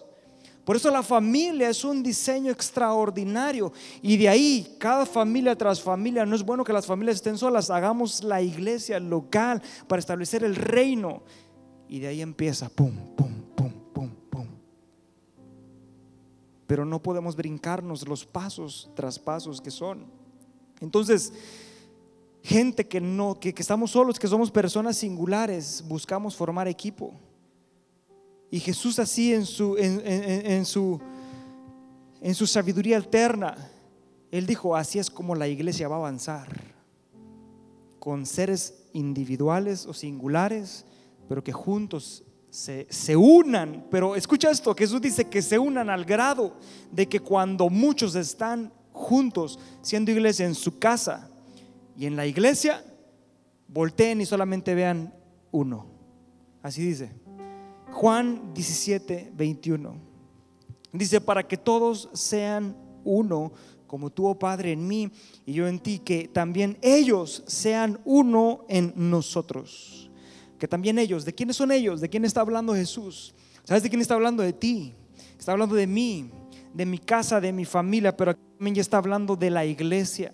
Por 0.65 0.77
eso 0.77 0.91
la 0.91 1.03
familia 1.03 1.69
es 1.69 1.85
un 1.85 2.03
diseño 2.03 2.53
extraordinario. 2.53 3.73
Y 4.03 4.17
de 4.17 4.29
ahí, 4.29 4.77
cada 4.79 5.07
familia 5.07 5.57
tras 5.57 5.81
familia, 5.81 6.27
no 6.27 6.37
es 6.37 6.45
bueno 6.45 6.65
que 6.65 6.73
las 6.73 6.87
familias 6.87 7.17
estén 7.17 7.39
solas, 7.39 7.71
hagamos 7.71 8.23
la 8.23 8.43
iglesia 8.43 9.01
local 9.01 9.63
para 9.89 10.01
establecer 10.01 10.45
el 10.45 10.55
reino. 10.55 11.23
Y 11.89 11.99
de 11.99 12.09
ahí 12.09 12.21
empieza, 12.21 12.69
pum, 12.69 12.95
pum, 13.17 13.43
pum, 13.57 13.73
pum, 13.93 14.11
pum. 14.31 14.47
Pero 16.67 16.85
no 16.85 17.03
podemos 17.03 17.35
brincarnos 17.35 18.07
los 18.07 18.25
pasos 18.25 18.91
tras 18.95 19.19
pasos 19.19 19.61
que 19.61 19.71
son. 19.71 20.05
Entonces, 20.81 21.33
gente 22.43 22.87
que 22.87 23.01
no, 23.01 23.41
que, 23.41 23.53
que 23.53 23.63
estamos 23.63 23.91
solos, 23.91 24.19
que 24.19 24.29
somos 24.29 24.51
personas 24.51 24.99
singulares, 24.99 25.83
buscamos 25.89 26.37
formar 26.37 26.69
equipo. 26.69 27.15
Y 28.51 28.59
Jesús 28.59 28.99
así 28.99 29.33
en 29.33 29.47
su, 29.47 29.77
en, 29.79 30.65
su, 30.65 31.01
en 32.21 32.35
su 32.35 32.47
sabiduría 32.47 32.97
alterna, 32.97 33.57
Él 34.31 34.47
dijo, 34.47 34.75
así 34.75 34.99
es 34.99 35.09
como 35.09 35.37
la 35.37 35.47
iglesia 35.47 35.89
va 35.89 35.97
a 35.97 35.99
avanzar, 36.01 36.49
con 38.01 38.27
seres 38.27 38.87
individuales 38.93 39.87
o 39.87 39.95
singulares, 39.95 40.85
pero 41.29 41.45
que 41.45 41.53
juntos 41.53 42.25
se, 42.51 42.89
se, 42.91 43.17
unan. 43.17 43.87
Pero 43.89 44.17
escucha 44.17 44.51
esto, 44.51 44.75
Jesús 44.75 45.01
dice 45.01 45.27
que 45.27 45.43
se 45.43 45.59
unan 45.59 45.89
al 45.89 46.05
grado 46.05 46.57
de 46.91 47.09
que 47.09 47.21
cuando 47.21 47.71
muchos 47.71 48.17
están 48.17 48.73
juntos, 48.93 49.61
siendo 49.81 50.11
iglesia 50.11 50.47
en 50.47 50.57
su 50.57 50.81
casa 50.81 51.31
y 51.97 52.07
en 52.07 52.17
la 52.17 52.27
iglesia, 52.27 52.85
volteen 53.69 54.21
y 54.21 54.27
solamente 54.27 54.75
vean 54.75 55.15
uno. 55.53 55.87
Así 56.63 56.85
dice. 56.85 57.13
Juan 57.93 58.53
17, 58.55 59.33
21. 59.35 59.95
Dice, 60.93 61.21
para 61.21 61.47
que 61.47 61.57
todos 61.57 62.09
sean 62.13 62.77
uno, 63.05 63.53
como 63.87 64.11
tú, 64.11 64.27
oh 64.27 64.39
Padre, 64.39 64.73
en 64.73 64.87
mí 64.87 65.11
y 65.45 65.53
yo 65.53 65.67
en 65.67 65.79
ti, 65.79 65.99
que 65.99 66.29
también 66.29 66.79
ellos 66.81 67.43
sean 67.47 68.01
uno 68.05 68.65
en 68.69 68.93
nosotros. 68.97 70.11
Que 70.59 70.69
también 70.69 70.99
ellos, 70.99 71.25
¿de 71.25 71.35
quiénes 71.35 71.57
son 71.57 71.73
ellos? 71.73 72.01
¿De 72.01 72.09
quién 72.09 72.25
está 72.25 72.41
hablando 72.41 72.75
Jesús? 72.75 73.35
¿Sabes 73.65 73.83
de 73.83 73.89
quién 73.89 74.01
está 74.01 74.15
hablando? 74.15 74.43
De 74.43 74.53
ti. 74.53 74.95
Está 75.39 75.53
hablando 75.53 75.75
de 75.75 75.87
mí, 75.87 76.31
de 76.75 76.87
mi 76.87 76.99
casa, 76.99 77.41
de 77.41 77.53
mi 77.53 77.65
familia, 77.65 78.17
pero 78.17 78.35
también 78.35 78.75
ya 78.75 78.83
está 78.83 78.99
hablando 78.99 79.37
de 79.37 79.51
la 79.51 79.65
iglesia. 79.65 80.33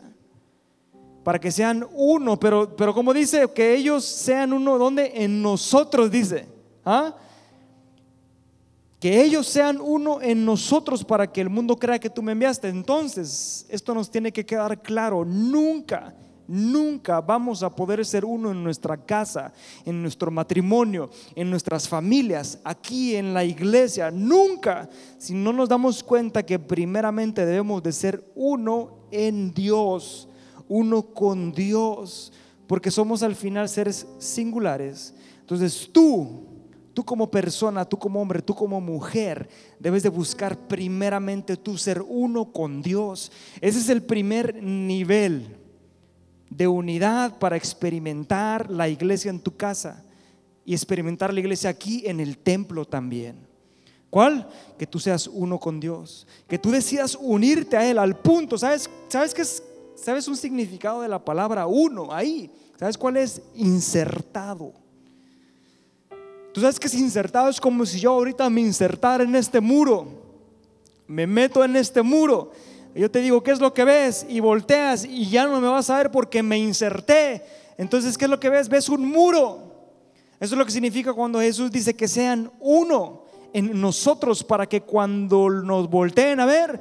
Para 1.23 1.39
que 1.39 1.51
sean 1.51 1.87
uno, 1.93 2.39
pero, 2.39 2.77
pero 2.77 2.95
como 2.95 3.13
dice, 3.13 3.47
que 3.55 3.75
ellos 3.75 4.05
sean 4.05 4.53
uno, 4.53 4.79
¿dónde? 4.79 5.13
En 5.15 5.43
nosotros, 5.43 6.11
dice. 6.11 6.47
¿Ah? 6.85 7.15
Que 9.01 9.23
ellos 9.23 9.47
sean 9.47 9.79
uno 9.81 10.21
en 10.23 10.45
nosotros 10.45 11.05
para 11.05 11.31
que 11.31 11.41
el 11.41 11.51
mundo 11.51 11.77
crea 11.77 11.99
que 11.99 12.11
tú 12.11 12.23
me 12.23 12.33
enviaste. 12.33 12.69
Entonces, 12.69 13.67
esto 13.69 13.95
nos 13.95 14.11
tiene 14.11 14.33
que 14.33 14.47
quedar 14.47 14.81
claro, 14.81 15.25
nunca, 15.25 16.15
nunca 16.49 17.21
vamos 17.21 17.63
a 17.63 17.75
poder 17.75 18.05
ser 18.07 18.25
uno 18.25 18.51
en 18.51 18.63
nuestra 18.63 18.97
casa, 18.97 19.53
en 19.85 20.01
nuestro 20.01 20.31
matrimonio, 20.31 21.11
en 21.35 21.51
nuestras 21.51 21.89
familias, 21.89 22.59
aquí 22.65 23.17
en 23.17 23.35
la 23.35 23.45
iglesia, 23.45 24.11
nunca, 24.11 24.89
si 25.19 25.35
no 25.35 25.53
nos 25.53 25.69
damos 25.69 26.03
cuenta 26.03 26.45
que 26.45 26.59
primeramente 26.59 27.45
debemos 27.45 27.83
de 27.83 27.93
ser 27.93 28.25
uno 28.35 29.09
en 29.11 29.53
Dios, 29.53 30.29
uno 30.69 31.03
con 31.03 31.53
Dios, 31.53 32.33
porque 32.67 32.91
somos 32.91 33.23
al 33.23 33.35
final 33.35 33.69
seres 33.69 34.07
singulares. 34.19 35.15
Entonces 35.41 35.91
tú 35.93 36.46
Tú 36.97 37.05
como 37.05 37.31
persona, 37.31 37.85
tú 37.85 37.99
como 37.99 38.23
hombre, 38.23 38.41
tú 38.41 38.55
como 38.55 38.81
mujer, 38.81 39.51
debes 39.79 40.03
de 40.03 40.09
buscar 40.09 40.57
primeramente 40.57 41.59
tú 41.59 41.77
ser 41.77 42.01
uno 42.01 42.51
con 42.51 42.81
Dios. 42.81 43.31
Ese 43.61 43.81
es 43.81 43.91
el 43.91 44.03
primer 44.03 44.63
nivel 44.63 45.59
de 46.49 46.67
unidad 46.67 47.39
para 47.39 47.55
experimentar 47.55 48.71
la 48.71 48.89
iglesia 48.89 49.29
en 49.29 49.41
tu 49.41 49.55
casa 49.55 50.07
y 50.65 50.73
experimentar 50.73 51.35
la 51.35 51.41
iglesia 51.41 51.69
aquí 51.69 52.03
en 52.07 52.19
el 52.19 52.39
templo 52.39 52.87
también. 52.87 53.47
¿Cuál? 54.09 54.49
Que 54.79 54.87
tú 54.87 54.99
seas 54.99 55.27
uno 55.27 55.61
con 55.61 55.79
Dios, 55.79 56.27
que 56.49 56.59
tú 56.59 56.71
decidas 56.71 57.15
unirte 57.21 57.77
a 57.77 57.87
Él 57.87 57.99
al 57.99 58.17
punto. 58.21 58.57
¿Sabes, 58.57 58.89
sabes 59.09 59.35
qué 59.35 59.43
es? 59.43 59.63
¿Sabes 59.97 60.29
un 60.29 60.37
significado 60.39 61.03
de 61.03 61.09
la 61.09 61.23
palabra 61.23 61.67
uno 61.67 62.11
ahí? 62.11 62.51
¿Sabes 62.79 62.97
cuál 62.97 63.19
es? 63.19 63.43
Insertado. 63.55 64.86
Tú 66.57 66.63
sabes 66.63 66.81
que 66.81 66.87
es 66.87 66.95
insertado 66.95 67.51
es 67.51 67.61
como 67.61 67.85
si 67.85 68.01
yo 68.01 68.13
ahorita 68.13 68.49
me 68.49 68.63
insertara 68.63 69.23
en 69.23 69.37
este 69.37 69.61
muro. 69.61 70.07
Me 71.07 71.27
meto 71.27 71.63
en 71.63 71.77
este 71.77 72.01
muro. 72.01 72.51
yo 72.95 73.11
te 73.11 73.19
digo, 73.19 73.43
¿qué 73.43 73.51
es 73.51 73.61
lo 73.61 73.75
que 73.75 73.85
ves? 73.85 74.25
Y 74.27 74.41
volteas 74.41 75.05
y 75.05 75.29
ya 75.29 75.45
no 75.45 75.61
me 75.61 75.69
vas 75.69 75.91
a 75.91 75.99
ver 75.99 76.11
porque 76.11 76.43
me 76.43 76.57
inserté. 76.57 77.45
Entonces, 77.77 78.17
¿qué 78.17 78.25
es 78.25 78.31
lo 78.31 78.41
que 78.41 78.49
ves? 78.49 78.71
Ves 78.71 78.89
un 78.89 79.07
muro. 79.07 79.71
Eso 80.41 80.55
es 80.55 80.59
lo 80.59 80.65
que 80.65 80.71
significa 80.71 81.13
cuando 81.13 81.43
Jesús 81.43 81.71
dice 81.71 81.93
que 81.93 82.09
sean 82.09 82.51
uno 82.59 83.25
en 83.53 83.79
nosotros 83.79 84.43
para 84.43 84.67
que 84.67 84.81
cuando 84.81 85.51
nos 85.51 85.91
volteen 85.91 86.41
a 86.41 86.47
ver, 86.47 86.81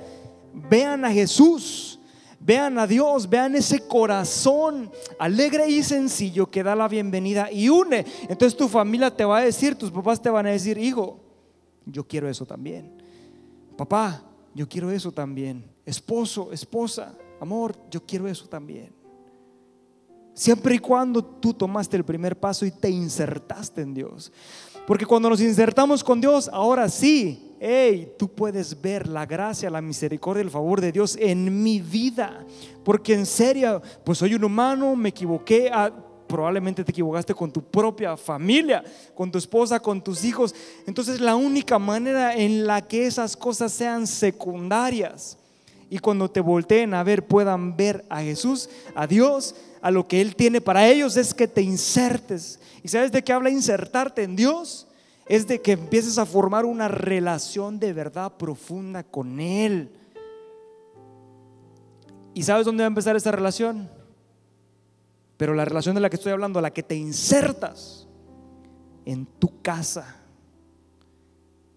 vean 0.69 1.03
a 1.03 1.11
Jesús. 1.11 1.99
Vean 2.39 2.77
a 2.77 2.85
Dios, 2.85 3.29
vean 3.29 3.55
ese 3.55 3.87
corazón 3.87 4.91
alegre 5.17 5.67
y 5.69 5.83
sencillo 5.83 6.49
que 6.49 6.63
da 6.63 6.75
la 6.75 6.87
bienvenida 6.87 7.51
y 7.51 7.69
une. 7.69 8.05
Entonces 8.29 8.55
tu 8.55 8.67
familia 8.67 9.15
te 9.15 9.25
va 9.25 9.39
a 9.39 9.41
decir, 9.41 9.75
tus 9.75 9.91
papás 9.91 10.21
te 10.21 10.29
van 10.29 10.45
a 10.45 10.51
decir, 10.51 10.77
hijo, 10.77 11.19
yo 11.85 12.07
quiero 12.07 12.29
eso 12.29 12.45
también. 12.45 12.91
Papá, 13.77 14.23
yo 14.53 14.67
quiero 14.67 14.91
eso 14.91 15.11
también. 15.11 15.65
Esposo, 15.85 16.51
esposa, 16.51 17.15
amor, 17.39 17.75
yo 17.89 18.05
quiero 18.05 18.27
eso 18.27 18.47
también. 18.47 18.93
Siempre 20.33 20.75
y 20.75 20.79
cuando 20.79 21.23
tú 21.23 21.53
tomaste 21.53 21.95
el 21.95 22.03
primer 22.03 22.37
paso 22.37 22.65
y 22.65 22.71
te 22.71 22.89
insertaste 22.89 23.81
en 23.81 23.93
Dios. 23.93 24.31
Porque 24.85 25.05
cuando 25.05 25.29
nos 25.29 25.41
insertamos 25.41 26.03
con 26.03 26.19
Dios, 26.21 26.49
ahora 26.51 26.89
sí, 26.89 27.54
hey, 27.67 28.13
tú 28.17 28.27
puedes 28.27 28.79
ver 28.79 29.07
la 29.07 29.25
gracia, 29.25 29.71
la 29.71 29.81
misericordia, 29.81 30.41
el 30.41 30.51
favor 30.51 30.79
de 30.79 30.91
Dios 30.91 31.17
en 31.19 31.63
mi 31.63 31.81
vida. 31.81 32.45
Porque 32.83 33.13
en 33.13 33.25
serio, 33.25 33.81
pues 34.03 34.19
soy 34.19 34.35
un 34.35 34.43
humano, 34.43 34.95
me 34.95 35.09
equivoqué. 35.09 35.71
Ah, 35.73 35.91
probablemente 36.27 36.83
te 36.83 36.91
equivocaste 36.91 37.33
con 37.33 37.51
tu 37.51 37.63
propia 37.63 38.15
familia, 38.15 38.83
con 39.15 39.31
tu 39.31 39.39
esposa, 39.39 39.79
con 39.79 40.03
tus 40.03 40.23
hijos. 40.23 40.53
Entonces 40.85 41.19
la 41.19 41.35
única 41.35 41.79
manera 41.79 42.35
en 42.35 42.67
la 42.67 42.85
que 42.85 43.07
esas 43.07 43.35
cosas 43.35 43.71
sean 43.71 44.05
secundarias 44.05 45.37
y 45.89 45.99
cuando 45.99 46.29
te 46.29 46.41
volteen 46.41 46.93
a 46.93 47.03
ver 47.03 47.25
puedan 47.25 47.75
ver 47.75 48.05
a 48.09 48.21
Jesús, 48.21 48.69
a 48.95 49.07
Dios, 49.07 49.55
a 49.81 49.91
lo 49.91 50.07
que 50.07 50.21
Él 50.21 50.35
tiene 50.35 50.61
para 50.61 50.87
ellos 50.87 51.17
es 51.17 51.33
que 51.33 51.47
te 51.47 51.61
insertes. 51.61 52.59
¿Y 52.83 52.89
sabes 52.89 53.11
de 53.11 53.23
qué 53.23 53.33
habla 53.33 53.49
insertarte 53.49 54.23
en 54.23 54.35
Dios? 54.35 54.87
Es 55.25 55.47
de 55.47 55.61
que 55.61 55.73
empieces 55.73 56.17
a 56.17 56.25
formar 56.25 56.65
una 56.65 56.87
relación 56.87 57.79
de 57.79 57.93
verdad 57.93 58.33
profunda 58.37 59.03
con 59.03 59.39
Él. 59.39 59.91
¿Y 62.33 62.43
sabes 62.43 62.65
dónde 62.65 62.83
va 62.83 62.87
a 62.87 62.89
empezar 62.89 63.15
esa 63.15 63.31
relación? 63.31 63.89
Pero 65.37 65.53
la 65.53 65.65
relación 65.65 65.95
de 65.95 66.01
la 66.01 66.09
que 66.09 66.17
estoy 66.17 66.31
hablando, 66.31 66.61
la 66.61 66.71
que 66.71 66.83
te 66.83 66.95
insertas 66.95 68.07
en 69.05 69.25
tu 69.25 69.61
casa, 69.61 70.15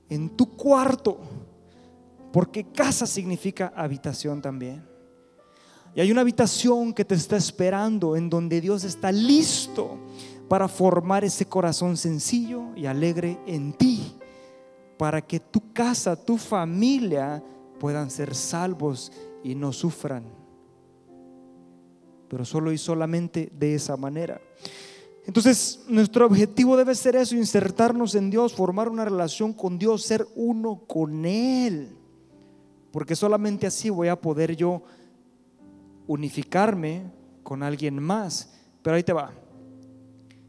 en 0.09 0.31
tu 0.31 0.57
cuarto, 0.57 1.19
porque 2.33 2.65
casa 2.73 3.07
significa 3.07 3.73
habitación 3.75 4.43
también. 4.43 4.87
Y 5.95 6.01
hay 6.01 6.13
una 6.13 6.21
habitación 6.21 6.93
que 6.93 7.05
te 7.05 7.15
está 7.15 7.37
esperando 7.37 8.15
en 8.15 8.29
donde 8.29 8.61
Dios 8.61 8.85
está 8.85 9.11
listo 9.11 9.99
para 10.49 10.67
formar 10.67 11.25
ese 11.25 11.47
corazón 11.47 11.97
sencillo 11.97 12.75
y 12.75 12.87
alegre 12.87 13.39
en 13.47 13.73
ti, 13.75 14.15
para 14.97 15.21
que 15.21 15.39
tu 15.39 15.73
casa, 15.73 16.17
tu 16.17 16.39
familia 16.39 17.43
puedan 17.79 18.11
ser 18.11 18.35
salvos 18.35 19.13
y 19.45 19.55
no 19.55 19.73
sufran. 19.73 20.25
Pero 22.29 22.45
solo 22.45 22.73
y 22.73 22.79
solamente 22.79 23.51
de 23.57 23.75
esa 23.75 23.97
manera. 23.97 24.41
Entonces, 25.27 25.85
nuestro 25.89 26.27
objetivo 26.27 26.77
debe 26.77 26.95
ser 26.95 27.15
eso, 27.17 27.37
insertarnos 27.37 28.15
en 28.15 28.31
Dios, 28.31 28.55
formar 28.55 28.89
una 28.89 29.05
relación 29.05 29.53
con 29.53 29.79
Dios, 29.79 30.03
ser 30.03 30.27
uno 30.35 30.83
con 30.87 31.27
Él. 31.27 31.95
Porque 32.91 33.15
solamente 33.15 33.67
así 33.67 33.91
voy 33.91 34.09
a 34.09 34.19
poder 34.19 34.57
yo 34.57 34.83
unificarme 36.07 37.13
con 37.43 37.63
alguien 37.63 38.03
más. 38.03 38.55
Pero 38.83 38.97
ahí 38.97 39.03
te 39.03 39.13
va. 39.13 39.31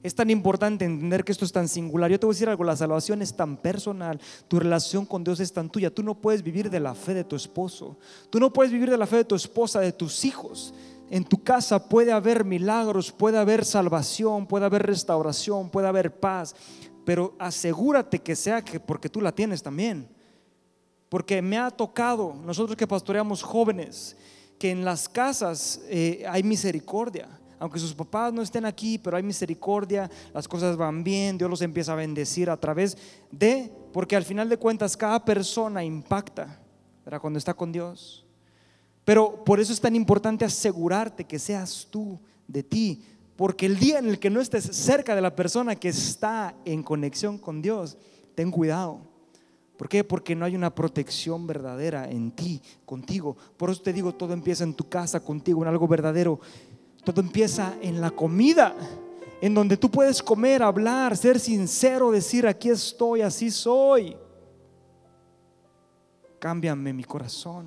Es 0.02 0.16
tan 0.16 0.30
importante 0.30 0.86
entender 0.86 1.26
que 1.26 1.34
esto 1.34 1.44
es 1.44 1.52
tan 1.52 1.68
singular. 1.68 2.10
Yo 2.10 2.20
te 2.20 2.26
voy 2.26 2.34
a 2.34 2.36
decir 2.36 2.50
algo, 2.50 2.64
la 2.64 2.78
salvación 2.78 3.22
es 3.22 3.36
tan 3.36 3.58
personal, 3.58 4.20
tu 4.48 4.58
relación 4.58 5.06
con 5.06 5.26
Dios 5.26 5.42
es 5.42 5.52
tan 5.52 5.70
tuya. 5.70 5.94
Tú 5.94 6.04
no 6.04 6.16
puedes 6.16 6.42
vivir 6.42 6.70
de 6.70 6.80
la 6.80 6.96
fe 6.96 7.14
de 7.14 7.26
tu 7.26 7.36
esposo, 7.36 7.98
tú 8.30 8.40
no 8.40 8.54
puedes 8.54 8.72
vivir 8.72 8.90
de 8.90 8.98
la 8.98 9.08
fe 9.08 9.18
de 9.18 9.26
tu 9.26 9.36
esposa, 9.36 9.82
de 9.82 9.92
tus 9.92 10.24
hijos. 10.24 10.74
En 11.10 11.26
tu 11.26 11.44
casa 11.44 11.90
puede 11.90 12.12
haber 12.12 12.46
milagros, 12.46 13.12
puede 13.12 13.38
haber 13.38 13.66
salvación, 13.66 14.46
puede 14.46 14.66
haber 14.66 14.86
restauración, 14.86 15.70
puede 15.70 15.88
haber 15.88 16.18
paz, 16.20 16.56
pero 17.04 17.36
asegúrate 17.40 18.20
que 18.20 18.36
sea 18.36 18.64
que 18.64 18.80
porque 18.80 19.10
tú 19.10 19.20
la 19.20 19.34
tienes 19.34 19.64
también. 19.64 20.08
Porque 21.10 21.42
me 21.42 21.58
ha 21.58 21.72
tocado, 21.72 22.36
nosotros 22.46 22.78
que 22.78 22.86
pastoreamos 22.86 23.42
jóvenes, 23.42 24.16
que 24.60 24.70
en 24.70 24.86
las 24.86 25.10
casas 25.10 25.82
eh, 25.90 26.24
hay 26.30 26.44
misericordia. 26.44 27.39
Aunque 27.60 27.80
sus 27.80 27.94
papás 27.94 28.34
no 28.34 28.42
estén 28.42 28.66
aquí, 28.66 28.98
pero 28.98 29.18
hay 29.18 29.24
misericordia, 29.24 30.10
las 30.34 30.48
cosas 30.48 30.78
van 30.78 31.04
bien, 31.04 31.38
Dios 31.38 31.50
los 31.50 31.62
empieza 31.62 31.92
a 31.94 31.96
bendecir 31.96 32.50
a 32.50 32.58
través 32.58 32.98
de, 33.32 33.72
porque 33.92 34.16
al 34.16 34.24
final 34.24 34.48
de 34.48 34.58
cuentas 34.58 34.96
cada 34.96 35.24
persona 35.24 35.84
impacta, 35.84 36.60
¿verdad? 37.04 37.20
Cuando 37.20 37.38
está 37.38 37.54
con 37.54 37.72
Dios. 37.72 38.26
Pero 39.04 39.44
por 39.44 39.60
eso 39.60 39.74
es 39.74 39.82
tan 39.82 39.96
importante 39.96 40.46
asegurarte 40.46 41.26
que 41.26 41.38
seas 41.38 41.88
tú 41.90 42.20
de 42.48 42.64
ti, 42.64 43.04
porque 43.36 43.66
el 43.66 43.78
día 43.78 44.00
en 44.00 44.08
el 44.08 44.20
que 44.20 44.30
no 44.30 44.42
estés 44.42 44.64
cerca 44.64 45.16
de 45.16 45.22
la 45.22 45.36
persona 45.36 45.76
que 45.76 45.90
está 45.90 46.56
en 46.66 46.82
conexión 46.82 47.38
con 47.38 47.62
Dios, 47.62 47.98
ten 48.36 48.52
cuidado 48.52 49.10
¿Por 49.80 49.88
qué? 49.88 50.04
Porque 50.04 50.36
no 50.36 50.44
hay 50.44 50.58
una 50.58 50.76
protección 50.76 51.48
verdadera 51.48 52.12
en 52.12 52.32
ti, 52.32 52.62
contigo. 52.84 53.38
Por 53.56 53.70
eso 53.70 53.82
te 53.82 53.94
digo, 53.94 54.14
todo 54.14 54.34
empieza 54.34 54.66
en 54.66 54.74
tu 54.74 54.90
casa, 54.90 55.22
contigo, 55.22 55.62
en 55.62 55.70
algo 55.70 55.88
verdadero. 55.88 56.42
Todo 57.10 57.22
empieza 57.22 57.74
en 57.82 58.00
la 58.02 58.12
comida, 58.12 58.76
en 59.42 59.56
donde 59.56 59.78
tú 59.78 59.90
puedes 59.90 60.22
comer, 60.22 60.62
hablar, 60.62 61.18
ser 61.18 61.40
sincero, 61.40 62.12
decir, 62.12 62.46
aquí 62.46 62.70
estoy, 62.70 63.22
así 63.22 63.50
soy. 63.50 64.16
Cámbiame 66.38 66.94
mi 66.94 67.04
corazón. 67.04 67.66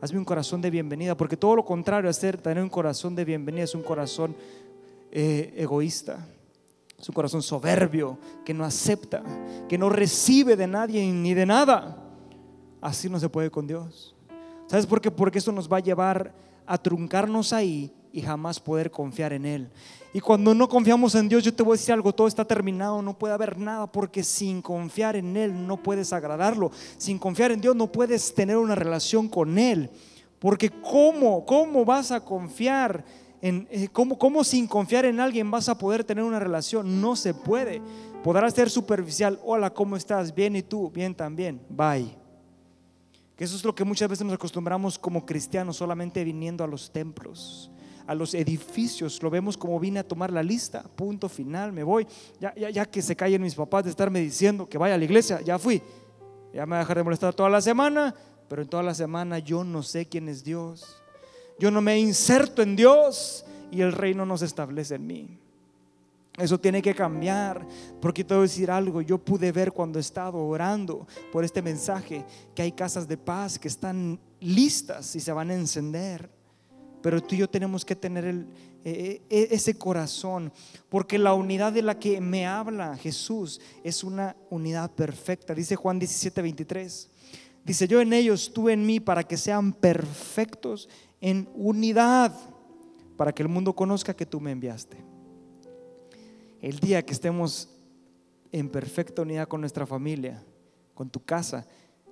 Hazme 0.00 0.18
un 0.18 0.24
corazón 0.24 0.62
de 0.62 0.70
bienvenida, 0.70 1.14
porque 1.14 1.36
todo 1.36 1.56
lo 1.56 1.62
contrario 1.62 2.08
a 2.08 2.12
ser, 2.14 2.38
tener 2.38 2.62
un 2.62 2.70
corazón 2.70 3.14
de 3.14 3.22
bienvenida 3.26 3.64
es 3.64 3.74
un 3.74 3.82
corazón 3.82 4.34
eh, 5.12 5.52
egoísta. 5.58 6.26
Es 6.98 7.06
un 7.06 7.14
corazón 7.14 7.42
soberbio 7.42 8.16
que 8.46 8.54
no 8.54 8.64
acepta, 8.64 9.22
que 9.68 9.76
no 9.76 9.90
recibe 9.90 10.56
de 10.56 10.66
nadie 10.66 11.04
ni 11.12 11.34
de 11.34 11.44
nada. 11.44 12.02
Así 12.80 13.10
no 13.10 13.20
se 13.20 13.28
puede 13.28 13.50
con 13.50 13.66
Dios. 13.66 14.16
¿Sabes 14.68 14.86
por 14.86 15.02
qué? 15.02 15.10
Porque 15.10 15.38
eso 15.38 15.52
nos 15.52 15.70
va 15.70 15.76
a 15.76 15.80
llevar 15.80 16.32
a 16.64 16.78
truncarnos 16.78 17.52
ahí 17.52 17.94
y 18.12 18.22
jamás 18.22 18.60
poder 18.60 18.90
confiar 18.90 19.32
en 19.32 19.46
Él. 19.46 19.70
Y 20.12 20.20
cuando 20.20 20.54
no 20.54 20.68
confiamos 20.68 21.14
en 21.14 21.28
Dios, 21.28 21.44
yo 21.44 21.54
te 21.54 21.62
voy 21.62 21.74
a 21.74 21.78
decir 21.78 21.92
algo, 21.92 22.12
todo 22.12 22.26
está 22.26 22.44
terminado, 22.44 23.00
no 23.02 23.16
puede 23.16 23.34
haber 23.34 23.58
nada, 23.58 23.90
porque 23.90 24.24
sin 24.24 24.60
confiar 24.62 25.16
en 25.16 25.36
Él 25.36 25.66
no 25.66 25.76
puedes 25.76 26.12
agradarlo. 26.12 26.70
Sin 26.98 27.18
confiar 27.18 27.52
en 27.52 27.60
Dios 27.60 27.76
no 27.76 27.90
puedes 27.90 28.34
tener 28.34 28.56
una 28.56 28.74
relación 28.74 29.28
con 29.28 29.58
Él. 29.58 29.90
Porque 30.38 30.70
¿cómo? 30.70 31.44
¿Cómo 31.44 31.84
vas 31.84 32.10
a 32.10 32.24
confiar 32.24 33.04
eh, 33.42 33.88
¿cómo, 33.92 34.44
sin 34.44 34.66
confiar 34.66 35.06
en 35.06 35.18
alguien 35.18 35.50
vas 35.50 35.68
a 35.68 35.78
poder 35.78 36.04
tener 36.04 36.24
una 36.24 36.38
relación? 36.38 37.00
No 37.00 37.16
se 37.16 37.32
puede. 37.32 37.80
Podrás 38.22 38.52
ser 38.52 38.68
superficial. 38.68 39.40
Hola, 39.44 39.70
¿cómo 39.70 39.96
estás? 39.96 40.34
Bien, 40.34 40.56
¿y 40.56 40.62
tú? 40.62 40.90
Bien 40.90 41.14
también. 41.14 41.60
Bye. 41.68 42.16
Que 43.36 43.44
eso 43.44 43.56
es 43.56 43.64
lo 43.64 43.74
que 43.74 43.84
muchas 43.84 44.08
veces 44.10 44.26
nos 44.26 44.34
acostumbramos 44.34 44.98
como 44.98 45.24
cristianos, 45.24 45.76
solamente 45.76 46.22
viniendo 46.22 46.62
a 46.62 46.66
los 46.66 46.92
templos, 46.92 47.70
a 48.10 48.14
los 48.16 48.34
edificios. 48.34 49.22
Lo 49.22 49.30
vemos 49.30 49.56
como 49.56 49.78
vine 49.78 50.00
a 50.00 50.02
tomar 50.02 50.32
la 50.32 50.42
lista. 50.42 50.82
Punto 50.82 51.28
final, 51.28 51.72
me 51.72 51.84
voy. 51.84 52.04
Ya, 52.40 52.52
ya, 52.56 52.68
ya 52.68 52.84
que 52.84 53.02
se 53.02 53.14
callen 53.14 53.40
mis 53.40 53.54
papás 53.54 53.84
de 53.84 53.90
estarme 53.90 54.18
diciendo 54.18 54.68
que 54.68 54.78
vaya 54.78 54.96
a 54.96 54.98
la 54.98 55.04
iglesia, 55.04 55.40
ya 55.42 55.60
fui. 55.60 55.80
Ya 56.52 56.66
me 56.66 56.70
voy 56.70 56.76
a 56.76 56.78
dejar 56.80 56.96
de 56.96 57.04
molestar 57.04 57.34
toda 57.34 57.48
la 57.48 57.60
semana, 57.60 58.12
pero 58.48 58.62
en 58.62 58.68
toda 58.68 58.82
la 58.82 58.94
semana 58.94 59.38
yo 59.38 59.62
no 59.62 59.84
sé 59.84 60.06
quién 60.06 60.28
es 60.28 60.42
Dios. 60.42 61.00
Yo 61.60 61.70
no 61.70 61.80
me 61.80 62.00
inserto 62.00 62.62
en 62.62 62.74
Dios 62.74 63.44
y 63.70 63.80
el 63.80 63.92
reino 63.92 64.26
no 64.26 64.36
se 64.36 64.46
establece 64.46 64.96
en 64.96 65.06
mí. 65.06 65.38
Eso 66.36 66.58
tiene 66.58 66.82
que 66.82 66.96
cambiar, 66.96 67.64
porque 68.00 68.24
te 68.24 68.34
voy 68.34 68.40
a 68.40 68.42
decir 68.42 68.72
algo, 68.72 69.02
yo 69.02 69.18
pude 69.18 69.52
ver 69.52 69.70
cuando 69.70 70.00
he 70.00 70.02
estado 70.02 70.38
orando 70.38 71.06
por 71.30 71.44
este 71.44 71.62
mensaje 71.62 72.24
que 72.56 72.62
hay 72.62 72.72
casas 72.72 73.06
de 73.06 73.16
paz 73.16 73.56
que 73.56 73.68
están 73.68 74.18
listas 74.40 75.14
y 75.14 75.20
se 75.20 75.32
van 75.32 75.50
a 75.50 75.54
encender, 75.54 76.39
pero 77.02 77.22
tú 77.22 77.34
y 77.34 77.38
yo 77.38 77.48
tenemos 77.48 77.84
que 77.84 77.96
tener 77.96 78.24
el, 78.24 78.46
eh, 78.84 79.22
eh, 79.28 79.48
ese 79.50 79.74
corazón, 79.74 80.52
porque 80.88 81.18
la 81.18 81.34
unidad 81.34 81.72
de 81.72 81.82
la 81.82 81.98
que 81.98 82.20
me 82.20 82.46
habla 82.46 82.96
Jesús 82.96 83.60
es 83.84 84.04
una 84.04 84.36
unidad 84.50 84.90
perfecta, 84.90 85.54
dice 85.54 85.76
Juan 85.76 85.98
17, 85.98 86.42
23. 86.42 87.10
Dice, 87.64 87.86
yo 87.86 88.00
en 88.00 88.12
ellos, 88.12 88.52
tú 88.52 88.68
en 88.68 88.86
mí, 88.86 89.00
para 89.00 89.22
que 89.22 89.36
sean 89.36 89.72
perfectos 89.72 90.88
en 91.20 91.48
unidad 91.54 92.34
para 93.20 93.34
que 93.34 93.42
el 93.42 93.50
mundo 93.50 93.74
conozca 93.74 94.14
que 94.14 94.24
tú 94.24 94.40
me 94.40 94.50
enviaste. 94.50 94.96
El 96.62 96.78
día 96.80 97.04
que 97.04 97.12
estemos 97.12 97.68
en 98.50 98.70
perfecta 98.70 99.20
unidad 99.20 99.46
con 99.46 99.60
nuestra 99.60 99.86
familia, 99.86 100.42
con 100.94 101.10
tu 101.10 101.22
casa, 101.22 101.66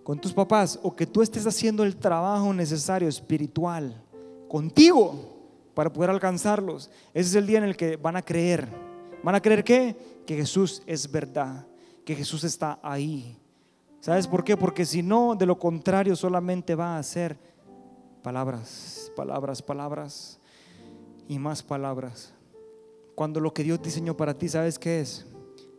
con 0.05 0.21
tus 0.21 0.35
papás, 0.35 0.79
o 0.83 0.95
que 0.95 1.07
tú 1.07 1.23
estés 1.23 1.47
haciendo 1.47 1.83
el 1.83 1.97
trabajo 1.97 2.53
necesario 2.53 3.09
espiritual 3.09 4.05
contigo 4.49 5.37
para 5.75 5.93
poder 5.93 6.11
alcanzarlos, 6.11 6.91
ese 7.15 7.29
es 7.29 7.35
el 7.35 7.47
día 7.47 7.59
en 7.59 7.65
el 7.65 7.77
que 7.77 7.97
van 7.97 8.17
a 8.17 8.23
creer. 8.23 8.69
¿Van 9.23 9.35
a 9.35 9.43
creer 9.43 9.65
qué? 9.65 9.97
Que 10.27 10.37
Jesús 10.37 10.83
es 10.87 11.11
verdad, 11.11 11.67
que 12.05 12.15
Jesús 12.15 12.45
está 12.45 12.79
ahí. 12.83 13.37
¿Sabes 14.01 14.27
por 14.27 14.45
qué? 14.45 14.57
Porque 14.57 14.85
si 14.85 15.03
no, 15.03 15.35
de 15.35 15.47
lo 15.47 15.59
contrario 15.59 16.15
solamente 16.17 16.75
va 16.75 16.99
a 16.99 17.03
ser 17.03 17.37
Palabras, 18.23 19.13
palabras, 19.15 19.63
palabras 19.63 20.39
y 21.29 21.39
más 21.39 21.63
palabras. 21.63 22.35
Cuando 23.15 23.41
lo 23.41 23.55
que 23.55 23.63
Dios 23.63 23.81
diseñó 23.81 24.17
para 24.17 24.37
ti, 24.37 24.49
¿sabes 24.49 24.79
qué 24.79 25.01
es? 25.01 25.25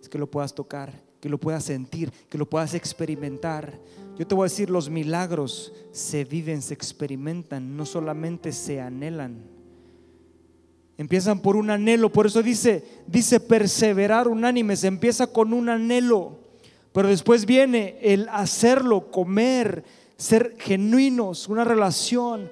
Es 0.01 0.08
que 0.08 0.17
lo 0.17 0.32
puedas 0.32 0.53
tocar, 0.55 0.93
que 1.19 1.29
lo 1.29 1.38
puedas 1.38 1.65
sentir, 1.65 2.12
que 2.29 2.38
lo 2.38 2.49
puedas 2.49 2.73
experimentar. 2.73 3.77
Yo 4.19 4.27
te 4.27 4.36
voy 4.36 4.43
a 4.43 4.51
decir, 4.51 4.69
los 4.69 4.89
milagros 4.89 5.71
se 5.93 6.25
viven, 6.25 6.62
se 6.62 6.73
experimentan, 6.73 7.77
no 7.77 7.86
solamente 7.86 8.51
se 8.51 8.82
anhelan. 8.82 9.45
Empiezan 10.97 11.39
por 11.39 11.55
un 11.55 11.69
anhelo, 11.69 12.12
por 12.12 12.25
eso 12.25 12.43
dice, 12.43 12.84
dice 13.08 13.39
perseverar 13.39 14.27
unánime, 14.27 14.75
se 14.75 14.88
empieza 14.88 15.27
con 15.27 15.53
un 15.53 15.69
anhelo, 15.69 16.38
pero 16.91 17.08
después 17.08 17.45
viene 17.45 17.97
el 18.01 18.27
hacerlo, 18.29 19.10
comer, 19.10 19.86
ser 20.17 20.58
genuinos, 20.60 21.47
una 21.47 21.63
relación. 21.63 22.51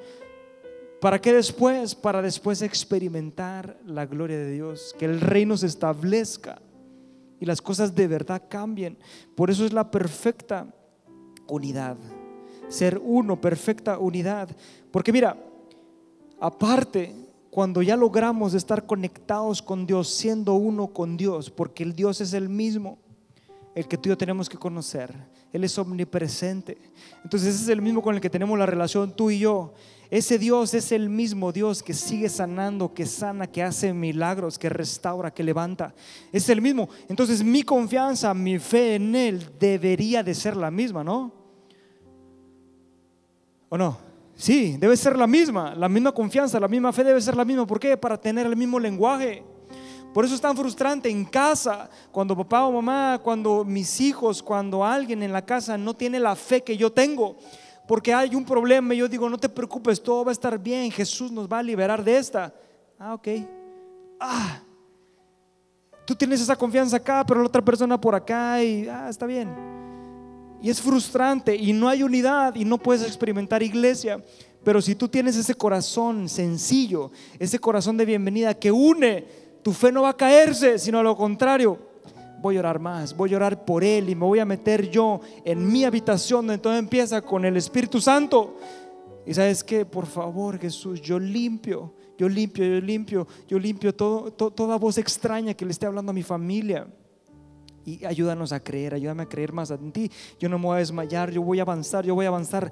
¿Para 1.02 1.20
qué 1.20 1.34
después? 1.34 1.96
Para 1.96 2.22
después 2.22 2.62
experimentar 2.62 3.78
la 3.86 4.06
gloria 4.06 4.38
de 4.38 4.54
Dios, 4.54 4.96
que 4.98 5.04
el 5.04 5.20
reino 5.20 5.58
se 5.58 5.68
establezca 5.68 6.62
y 7.42 7.46
las 7.46 7.62
cosas 7.62 7.94
de 7.94 8.08
verdad 8.08 8.44
cambien. 8.48 8.98
Por 9.36 9.52
eso 9.52 9.66
es 9.66 9.74
la 9.74 9.92
perfecta 9.92 10.74
unidad. 11.48 11.98
Ser 12.68 13.00
uno, 13.04 13.40
perfecta 13.40 13.98
unidad. 13.98 14.50
Porque 14.92 15.12
mira, 15.12 15.38
aparte, 16.40 17.14
cuando 17.50 17.82
ya 17.82 17.96
logramos 17.96 18.54
estar 18.54 18.86
conectados 18.86 19.62
con 19.62 19.86
Dios, 19.86 20.10
siendo 20.10 20.54
uno 20.54 20.88
con 20.88 21.18
Dios, 21.18 21.50
porque 21.50 21.84
el 21.84 21.96
Dios 21.96 22.22
es 22.22 22.34
el 22.34 22.50
mismo, 22.50 23.00
el 23.74 23.88
que 23.88 23.98
tú 23.98 24.10
y 24.10 24.12
yo 24.12 24.18
tenemos 24.18 24.50
que 24.50 24.58
conocer. 24.58 25.14
Él 25.52 25.64
es 25.64 25.78
omnipresente. 25.78 26.78
Entonces 27.24 27.56
ese 27.56 27.64
es 27.64 27.70
el 27.70 27.82
mismo 27.82 28.02
con 28.02 28.16
el 28.16 28.22
que 28.22 28.30
tenemos 28.30 28.58
la 28.60 28.66
relación 28.66 29.16
tú 29.16 29.32
y 29.32 29.40
yo. 29.40 29.74
Ese 30.10 30.40
Dios 30.40 30.74
es 30.74 30.92
el 30.92 31.10
mismo 31.10 31.52
Dios 31.52 31.84
que 31.84 31.94
sigue 31.94 32.30
sanando, 32.30 32.94
que 32.94 33.06
sana, 33.06 33.48
que 33.48 33.62
hace 33.62 33.94
milagros, 33.94 34.58
que 34.58 34.70
restaura, 34.70 35.34
que 35.34 35.44
levanta. 35.44 35.94
Es 36.32 36.48
el 36.50 36.62
mismo. 36.62 36.88
Entonces 37.10 37.44
mi 37.44 37.64
confianza, 37.64 38.34
mi 38.34 38.58
fe 38.58 38.96
en 38.96 39.16
Él 39.16 39.50
debería 39.60 40.24
de 40.24 40.34
ser 40.34 40.56
la 40.56 40.72
misma, 40.72 41.04
¿no? 41.04 41.34
¿O 43.68 43.78
no? 43.78 43.98
Sí, 44.36 44.78
debe 44.78 44.96
ser 44.96 45.18
la 45.18 45.28
misma. 45.28 45.76
La 45.76 45.90
misma 45.90 46.14
confianza, 46.14 46.60
la 46.60 46.70
misma 46.70 46.94
fe 46.94 47.04
debe 47.04 47.20
ser 47.20 47.36
la 47.36 47.44
misma. 47.44 47.68
¿Por 47.68 47.80
qué? 47.80 47.98
Para 47.98 48.20
tener 48.20 48.46
el 48.46 48.56
mismo 48.56 48.80
lenguaje. 48.80 49.44
Por 50.14 50.24
eso 50.24 50.36
es 50.36 50.42
tan 50.42 50.56
frustrante 50.56 51.10
en 51.10 51.26
casa, 51.26 51.90
cuando 52.12 52.36
papá 52.36 52.66
o 52.66 52.72
mamá, 52.72 53.20
cuando 53.22 53.66
mis 53.66 54.00
hijos, 54.00 54.42
cuando 54.42 54.84
alguien 54.84 55.22
en 55.22 55.34
la 55.34 55.46
casa 55.46 55.78
no 55.78 55.94
tiene 55.94 56.20
la 56.20 56.36
fe 56.36 56.64
que 56.64 56.78
yo 56.78 56.92
tengo 56.92 57.36
porque 57.88 58.14
hay 58.14 58.36
un 58.36 58.44
problema 58.44 58.94
y 58.94 58.98
yo 58.98 59.08
digo, 59.08 59.30
no 59.30 59.38
te 59.38 59.48
preocupes, 59.48 60.02
todo 60.02 60.26
va 60.26 60.32
a 60.32 60.34
estar 60.34 60.60
bien, 60.60 60.92
Jesús 60.92 61.32
nos 61.32 61.48
va 61.48 61.60
a 61.60 61.64
liberar 61.64 62.04
de 62.04 62.18
esta. 62.18 62.54
Ah, 63.00 63.14
ok. 63.14 63.28
Ah, 64.20 64.62
tú 66.06 66.14
tienes 66.14 66.42
esa 66.42 66.56
confianza 66.56 66.98
acá, 66.98 67.24
pero 67.26 67.40
la 67.40 67.48
otra 67.48 67.64
persona 67.64 68.00
por 68.00 68.14
acá 68.14 68.62
y, 68.62 68.88
ah, 68.90 69.08
está 69.10 69.26
bien. 69.26 69.50
Y 70.62 70.70
es 70.70 70.82
frustrante 70.82 71.56
y 71.56 71.72
no 71.72 71.88
hay 71.88 72.04
unidad 72.04 72.56
y 72.56 72.66
no 72.66 72.78
puedes 72.78 73.04
experimentar 73.04 73.64
iglesia. 73.64 74.22
Pero 74.64 74.82
si 74.82 74.96
tú 74.96 75.08
tienes 75.08 75.38
ese 75.38 75.56
corazón 75.56 76.28
sencillo, 76.28 77.12
ese 77.40 77.58
corazón 77.58 77.96
de 77.96 78.06
bienvenida 78.06 78.54
que 78.54 78.72
une, 78.72 79.26
tu 79.64 79.72
fe 79.72 79.94
no 79.94 80.02
va 80.02 80.10
a 80.10 80.18
caerse, 80.18 80.78
sino 80.78 81.00
a 81.00 81.04
lo 81.04 81.16
contrario, 81.16 81.87
voy 82.42 82.58
a 82.58 82.60
orar 82.60 82.80
más, 82.80 83.16
voy 83.16 83.34
a 83.34 83.38
orar 83.38 83.66
por 83.66 83.84
Él 83.84 84.10
y 84.10 84.16
me 84.16 84.26
voy 84.26 84.40
a 84.40 84.46
meter 84.46 84.90
yo 84.90 85.20
en 85.44 85.68
mi 85.72 85.84
habitación. 85.84 86.50
Entonces 86.52 86.80
empieza 86.80 87.22
con 87.22 87.46
el 87.46 87.58
Espíritu 87.58 88.00
Santo. 88.00 88.58
Y 89.26 89.34
sabes 89.34 89.64
que, 89.64 89.86
por 89.86 90.06
favor, 90.06 90.58
Jesús, 90.58 91.02
yo 91.02 91.20
limpio, 91.20 91.94
yo 92.18 92.30
limpio, 92.30 92.66
yo 92.66 92.80
limpio, 92.80 93.28
yo 93.48 93.60
limpio 93.60 93.94
todo, 93.94 94.32
toda 94.32 94.78
voz 94.78 94.98
extraña 94.98 95.54
que 95.54 95.66
le 95.66 95.72
esté 95.72 95.86
hablando 95.86 96.12
a 96.12 96.14
mi 96.14 96.24
familia. 96.24 96.88
Y 97.86 98.06
ayúdanos 98.06 98.52
a 98.52 98.62
creer, 98.62 98.94
ayúdame 98.94 99.24
a 99.24 99.30
creer 99.30 99.54
más 99.54 99.72
en 99.72 99.92
ti. 99.92 100.12
Yo 100.40 100.50
no 100.50 100.60
me 100.60 100.66
voy 100.66 100.76
a 100.76 100.80
desmayar, 100.80 101.32
yo 101.32 101.42
voy 101.42 101.60
a 101.60 101.64
avanzar, 101.64 102.06
yo 102.06 102.16
voy 102.16 102.26
a 102.26 102.30
avanzar 102.30 102.72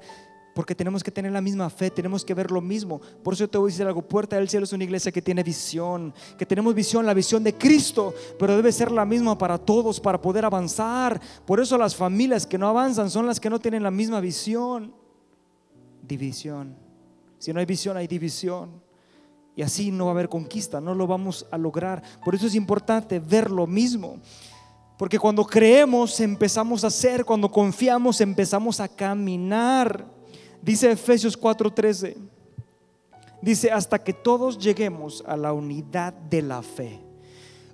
porque 0.56 0.74
tenemos 0.74 1.04
que 1.04 1.10
tener 1.10 1.30
la 1.32 1.42
misma 1.42 1.68
fe, 1.68 1.90
tenemos 1.90 2.24
que 2.24 2.32
ver 2.32 2.50
lo 2.50 2.62
mismo. 2.62 2.98
Por 3.22 3.34
eso 3.34 3.46
te 3.46 3.58
voy 3.58 3.68
a 3.68 3.72
decir 3.72 3.86
algo, 3.86 4.00
Puerta 4.00 4.36
del 4.36 4.48
Cielo 4.48 4.64
es 4.64 4.72
una 4.72 4.84
iglesia 4.84 5.12
que 5.12 5.20
tiene 5.20 5.42
visión, 5.42 6.14
que 6.38 6.46
tenemos 6.46 6.74
visión, 6.74 7.04
la 7.04 7.12
visión 7.12 7.44
de 7.44 7.52
Cristo, 7.52 8.14
pero 8.38 8.56
debe 8.56 8.72
ser 8.72 8.90
la 8.90 9.04
misma 9.04 9.36
para 9.36 9.58
todos, 9.58 10.00
para 10.00 10.18
poder 10.18 10.46
avanzar. 10.46 11.20
Por 11.44 11.60
eso 11.60 11.76
las 11.76 11.94
familias 11.94 12.46
que 12.46 12.56
no 12.56 12.68
avanzan 12.68 13.10
son 13.10 13.26
las 13.26 13.38
que 13.38 13.50
no 13.50 13.58
tienen 13.58 13.82
la 13.82 13.90
misma 13.90 14.18
visión. 14.18 14.94
División. 16.00 16.74
Si 17.38 17.52
no 17.52 17.60
hay 17.60 17.66
visión, 17.66 17.98
hay 17.98 18.06
división. 18.06 18.80
Y 19.56 19.60
así 19.60 19.90
no 19.90 20.06
va 20.06 20.12
a 20.12 20.14
haber 20.14 20.30
conquista, 20.30 20.80
no 20.80 20.94
lo 20.94 21.06
vamos 21.06 21.44
a 21.50 21.58
lograr. 21.58 22.02
Por 22.24 22.34
eso 22.34 22.46
es 22.46 22.54
importante 22.54 23.20
ver 23.20 23.50
lo 23.50 23.66
mismo. 23.66 24.20
Porque 24.96 25.18
cuando 25.18 25.44
creemos 25.44 26.18
empezamos 26.18 26.82
a 26.82 26.86
hacer, 26.86 27.26
cuando 27.26 27.50
confiamos 27.50 28.22
empezamos 28.22 28.80
a 28.80 28.88
caminar. 28.88 30.15
Dice 30.66 30.90
Efesios 30.90 31.38
4:13, 31.38 32.16
dice, 33.40 33.70
hasta 33.70 34.02
que 34.02 34.12
todos 34.12 34.58
lleguemos 34.58 35.22
a 35.24 35.36
la 35.36 35.52
unidad 35.52 36.12
de 36.12 36.42
la 36.42 36.60
fe. 36.60 36.98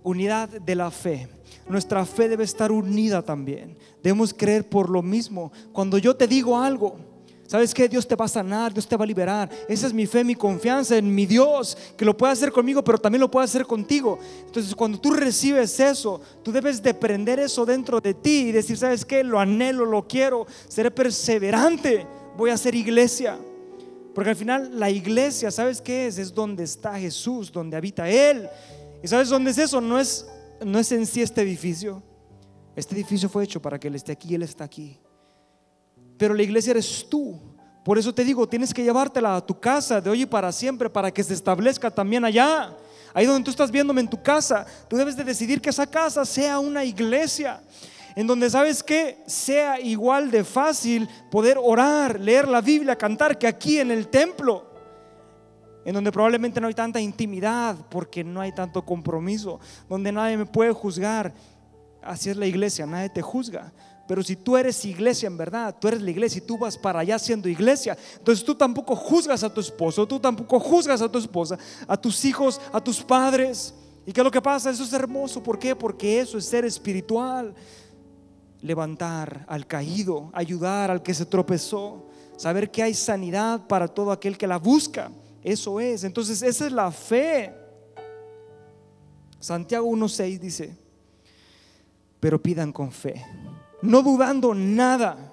Unidad 0.02 0.50
de 0.50 0.74
la 0.74 0.90
fe. 0.90 1.26
Nuestra 1.66 2.05
fe 2.05 2.28
debe 2.28 2.44
estar 2.44 2.70
unida 2.70 3.22
también. 3.22 3.78
Debemos 4.02 4.35
creer 4.35 4.68
por 4.68 4.90
lo 4.90 5.00
mismo. 5.00 5.50
Cuando 5.72 5.96
yo 5.96 6.14
te 6.14 6.26
digo 6.26 6.59
algo, 6.59 6.98
¿Sabes 7.46 7.74
que 7.74 7.87
Dios 7.87 8.09
te 8.09 8.16
va 8.16 8.24
a 8.24 8.28
sanar, 8.28 8.72
Dios 8.72 8.88
te 8.88 8.96
va 8.96 9.05
a 9.05 9.07
liberar. 9.07 9.50
Esa 9.68 9.87
es 9.87 9.92
mi 9.92 10.07
fe, 10.07 10.24
mi 10.24 10.35
confianza 10.35 10.96
en 10.96 11.14
mi 11.14 11.26
Dios, 11.26 11.76
que 11.98 12.05
lo 12.07 12.16
puede 12.16 12.33
hacer 12.33 12.50
conmigo, 12.50 12.83
pero 12.83 12.96
también 12.96 13.20
lo 13.20 13.31
puede 13.31 13.44
hacer 13.44 13.66
contigo. 13.66 14.18
Entonces, 14.46 14.74
cuando 14.74 14.98
tú 14.98 15.11
recibes 15.12 15.78
eso, 15.78 16.18
tú 16.42 16.50
debes 16.50 16.83
de 16.83 16.94
prender 16.94 17.40
eso 17.40 17.66
dentro 17.66 18.00
de 18.00 18.14
ti 18.14 18.48
y 18.48 18.52
decir, 18.52 18.78
¿sabes 18.78 19.05
qué? 19.05 19.22
Lo 19.22 19.38
anhelo, 19.38 19.85
lo 19.85 20.09
quiero, 20.09 20.46
seré 20.66 20.90
perseverante 20.90 22.07
voy 22.36 22.50
a 22.50 22.54
hacer 22.54 22.74
iglesia. 22.74 23.38
Porque 24.14 24.30
al 24.30 24.36
final 24.36 24.78
la 24.78 24.90
iglesia, 24.90 25.50
¿sabes 25.50 25.80
qué 25.80 26.06
es? 26.06 26.18
Es 26.18 26.34
donde 26.34 26.64
está 26.64 26.98
Jesús, 26.98 27.50
donde 27.50 27.76
habita 27.76 28.08
Él. 28.08 28.48
¿Y 29.02 29.08
sabes 29.08 29.28
dónde 29.28 29.50
es 29.50 29.58
eso? 29.58 29.80
No 29.80 29.98
es, 29.98 30.26
no 30.64 30.78
es 30.78 30.92
en 30.92 31.06
sí 31.06 31.22
este 31.22 31.42
edificio. 31.42 32.02
Este 32.76 32.94
edificio 32.94 33.28
fue 33.28 33.44
hecho 33.44 33.60
para 33.60 33.78
que 33.78 33.88
Él 33.88 33.94
esté 33.94 34.12
aquí 34.12 34.34
Él 34.34 34.42
está 34.42 34.64
aquí. 34.64 34.98
Pero 36.18 36.34
la 36.34 36.42
iglesia 36.42 36.72
eres 36.72 37.06
tú. 37.08 37.38
Por 37.84 37.98
eso 37.98 38.14
te 38.14 38.24
digo, 38.24 38.48
tienes 38.48 38.72
que 38.72 38.84
llevártela 38.84 39.36
a 39.36 39.44
tu 39.44 39.58
casa 39.58 40.00
de 40.00 40.08
hoy 40.08 40.22
y 40.22 40.26
para 40.26 40.52
siempre, 40.52 40.88
para 40.88 41.10
que 41.10 41.24
se 41.24 41.34
establezca 41.34 41.90
también 41.90 42.24
allá. 42.24 42.76
Ahí 43.14 43.26
donde 43.26 43.44
tú 43.44 43.50
estás 43.50 43.70
viéndome 43.70 44.00
en 44.00 44.08
tu 44.08 44.22
casa, 44.22 44.64
tú 44.88 44.96
debes 44.96 45.16
de 45.16 45.24
decidir 45.24 45.60
que 45.60 45.70
esa 45.70 45.86
casa 45.86 46.24
sea 46.24 46.58
una 46.58 46.84
iglesia 46.84 47.60
en 48.14 48.27
donde 48.27 48.51
sabes 48.51 48.83
que 48.83 49.22
sea 49.27 49.81
igual 49.81 50.31
de 50.31 50.44
fácil 50.44 51.09
poder 51.31 51.59
orar, 51.62 52.20
leer 52.20 52.48
la 52.48 52.61
Biblia, 52.61 52.96
cantar 52.96 53.38
que 53.38 53.46
aquí 53.46 53.79
en 53.79 53.90
el 53.90 54.09
templo, 54.09 54.66
en 55.85 55.94
donde 55.94 56.12
probablemente 56.12 56.61
no 56.61 56.68
hay 56.68 56.75
tanta 56.75 57.01
intimidad 57.01 57.77
porque 57.90 58.22
no 58.22 58.40
hay 58.40 58.53
tanto 58.53 58.85
compromiso, 58.85 59.61
donde 59.88 60.12
nadie 60.12 60.37
me 60.37 60.46
puede 60.46 60.72
juzgar. 60.72 61.33
Así 62.03 62.31
es 62.31 62.37
la 62.37 62.46
iglesia, 62.46 62.87
nadie 62.87 63.09
te 63.09 63.22
juzga. 63.22 63.72
Pero 64.07 64.22
si 64.22 64.37
tú 64.37 64.57
eres 64.57 64.85
iglesia 64.85 65.29
en 65.29 65.37
verdad, 65.37 65.75
tú 65.81 65.88
eres 65.88 66.03
la 66.03 66.11
iglesia 66.11 66.38
y 66.38 66.46
tú 66.46 66.59
vas 66.59 66.77
para 66.77 67.01
allá 67.01 67.18
siendo 67.18 67.48
iglesia, 67.48 67.96
entonces 68.18 68.44
tú 68.44 68.55
tampoco 68.55 68.94
juzgas 68.96 69.42
a 69.44 69.53
tu 69.53 69.61
esposo, 69.61 70.07
tú 70.07 70.18
tampoco 70.18 70.59
juzgas 70.61 71.01
a 71.01 71.11
tu 71.11 71.18
esposa, 71.18 71.57
a 71.87 71.96
tus 71.96 72.25
hijos, 72.25 72.61
a 72.72 72.81
tus 72.81 73.03
padres. 73.03 73.72
¿Y 74.05 74.12
qué 74.12 74.20
es 74.20 74.25
lo 74.25 74.31
que 74.31 74.42
pasa? 74.42 74.70
Eso 74.70 74.83
es 74.83 74.92
hermoso. 74.92 75.42
¿Por 75.42 75.59
qué? 75.59 75.77
Porque 75.77 76.20
eso 76.20 76.37
es 76.37 76.44
ser 76.44 76.64
espiritual 76.64 77.55
levantar 78.62 79.44
al 79.48 79.66
caído, 79.66 80.31
ayudar 80.33 80.90
al 80.90 81.03
que 81.03 81.12
se 81.12 81.27
tropezó, 81.27 82.09
saber 82.37 82.70
que 82.70 82.83
hay 82.83 82.94
sanidad 82.94 83.66
para 83.66 83.88
todo 83.88 84.12
aquel 84.12 84.38
que 84.38 84.46
la 84.46 84.59
busca. 84.59 85.11
Eso 85.42 85.81
es. 85.81 86.05
Entonces, 86.05 86.40
esa 86.42 86.66
es 86.66 86.72
la 86.72 86.90
fe. 86.90 87.53
Santiago 89.40 89.90
1.6 89.90 90.38
dice, 90.38 90.77
pero 92.20 92.40
pidan 92.40 92.72
con 92.72 92.92
fe, 92.92 93.20
no 93.83 94.01
dudando 94.01 94.55
nada, 94.55 95.33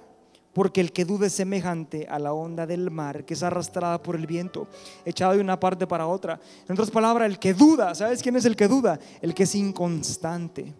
porque 0.52 0.80
el 0.80 0.90
que 0.90 1.04
dude 1.04 1.28
es 1.28 1.32
semejante 1.32 2.08
a 2.10 2.18
la 2.18 2.32
onda 2.32 2.66
del 2.66 2.90
mar 2.90 3.24
que 3.24 3.34
es 3.34 3.42
arrastrada 3.44 4.02
por 4.02 4.16
el 4.16 4.26
viento, 4.26 4.66
echada 5.04 5.34
de 5.34 5.40
una 5.40 5.60
parte 5.60 5.86
para 5.86 6.08
otra. 6.08 6.40
En 6.66 6.72
otras 6.72 6.90
palabras, 6.90 7.30
el 7.30 7.38
que 7.38 7.54
duda, 7.54 7.94
¿sabes 7.94 8.20
quién 8.20 8.34
es 8.34 8.44
el 8.44 8.56
que 8.56 8.66
duda? 8.66 8.98
El 9.22 9.32
que 9.32 9.44
es 9.44 9.54
inconstante. 9.54 10.74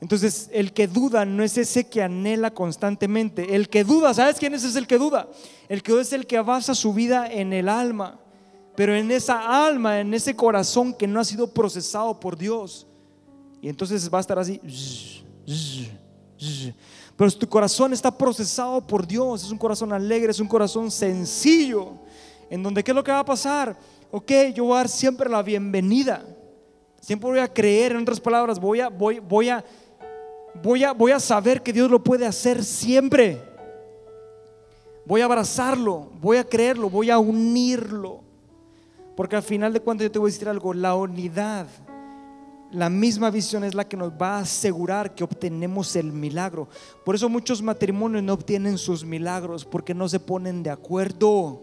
Entonces, 0.00 0.50
el 0.52 0.72
que 0.72 0.86
duda 0.86 1.24
no 1.24 1.42
es 1.42 1.56
ese 1.56 1.88
que 1.88 2.02
anhela 2.02 2.52
constantemente. 2.52 3.54
El 3.54 3.68
que 3.68 3.82
duda, 3.82 4.12
¿sabes 4.12 4.36
quién 4.38 4.52
es, 4.52 4.62
es 4.64 4.76
el 4.76 4.86
que 4.86 4.98
duda? 4.98 5.28
El 5.68 5.82
que 5.82 5.92
duda 5.92 6.02
es 6.02 6.12
el 6.12 6.26
que 6.26 6.38
basa 6.40 6.74
su 6.74 6.92
vida 6.92 7.30
en 7.30 7.52
el 7.52 7.68
alma. 7.68 8.20
Pero 8.74 8.94
en 8.94 9.10
esa 9.10 9.66
alma, 9.66 10.00
en 10.00 10.12
ese 10.12 10.36
corazón 10.36 10.92
que 10.92 11.06
no 11.06 11.18
ha 11.18 11.24
sido 11.24 11.46
procesado 11.46 12.20
por 12.20 12.36
Dios. 12.36 12.86
Y 13.62 13.70
entonces 13.70 14.12
va 14.12 14.18
a 14.18 14.20
estar 14.20 14.38
así. 14.38 14.60
Pero 17.16 17.30
tu 17.32 17.48
corazón 17.48 17.94
está 17.94 18.16
procesado 18.16 18.86
por 18.86 19.06
Dios. 19.06 19.44
Es 19.44 19.50
un 19.50 19.56
corazón 19.56 19.94
alegre, 19.94 20.30
es 20.30 20.40
un 20.40 20.48
corazón 20.48 20.90
sencillo. 20.90 21.94
En 22.50 22.62
donde, 22.62 22.84
¿qué 22.84 22.90
es 22.90 22.94
lo 22.94 23.02
que 23.02 23.12
va 23.12 23.20
a 23.20 23.24
pasar? 23.24 23.74
Ok, 24.10 24.30
yo 24.54 24.64
voy 24.64 24.74
a 24.74 24.76
dar 24.76 24.88
siempre 24.90 25.30
la 25.30 25.42
bienvenida. 25.42 26.22
Siempre 27.00 27.30
voy 27.30 27.38
a 27.38 27.52
creer, 27.52 27.92
en 27.92 28.02
otras 28.02 28.20
palabras, 28.20 28.58
voy 28.60 28.80
a, 28.80 28.88
voy, 28.88 29.20
voy 29.20 29.48
a, 29.48 29.64
voy 30.62 30.84
a, 30.84 30.92
voy 30.92 31.12
a 31.12 31.20
saber 31.20 31.62
que 31.62 31.72
Dios 31.72 31.90
lo 31.90 32.02
puede 32.02 32.26
hacer 32.26 32.64
siempre. 32.64 33.40
Voy 35.04 35.20
a 35.20 35.26
abrazarlo, 35.26 36.10
voy 36.20 36.36
a 36.36 36.44
creerlo, 36.44 36.90
voy 36.90 37.10
a 37.10 37.18
unirlo. 37.18 38.20
Porque 39.16 39.36
al 39.36 39.42
final 39.42 39.72
de 39.72 39.80
cuentas 39.80 40.04
yo 40.04 40.12
te 40.12 40.18
voy 40.18 40.30
a 40.30 40.32
decir 40.32 40.48
algo, 40.48 40.74
la 40.74 40.94
unidad, 40.94 41.66
la 42.72 42.90
misma 42.90 43.30
visión 43.30 43.64
es 43.64 43.74
la 43.74 43.88
que 43.88 43.96
nos 43.96 44.12
va 44.12 44.36
a 44.36 44.40
asegurar 44.40 45.14
que 45.14 45.24
obtenemos 45.24 45.94
el 45.96 46.12
milagro. 46.12 46.68
Por 47.04 47.14
eso 47.14 47.28
muchos 47.28 47.62
matrimonios 47.62 48.22
no 48.22 48.32
obtienen 48.34 48.76
sus 48.76 49.04
milagros 49.04 49.64
porque 49.64 49.94
no 49.94 50.08
se 50.08 50.20
ponen 50.20 50.62
de 50.62 50.70
acuerdo. 50.70 51.62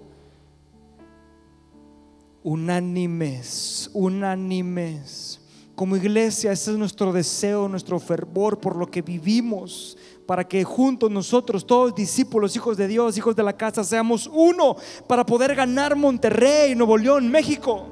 Unánimes, 2.41 3.89
unánimes. 3.93 5.42
Como 5.75 5.97
iglesia, 5.97 6.51
ese 6.51 6.71
es 6.71 6.77
nuestro 6.77 7.11
deseo, 7.11 7.67
nuestro 7.67 7.99
fervor 7.99 8.59
por 8.59 8.75
lo 8.75 8.89
que 8.89 9.01
vivimos, 9.01 9.97
para 10.27 10.47
que 10.47 10.63
juntos 10.63 11.09
nosotros, 11.09 11.65
todos 11.65 11.95
discípulos, 11.95 12.55
hijos 12.55 12.77
de 12.77 12.87
Dios, 12.87 13.17
hijos 13.17 13.35
de 13.35 13.43
la 13.43 13.53
casa, 13.53 13.83
seamos 13.83 14.29
uno 14.31 14.75
para 15.07 15.25
poder 15.25 15.55
ganar 15.55 15.95
Monterrey, 15.95 16.75
Nuevo 16.75 16.97
León, 16.97 17.27
México. 17.29 17.87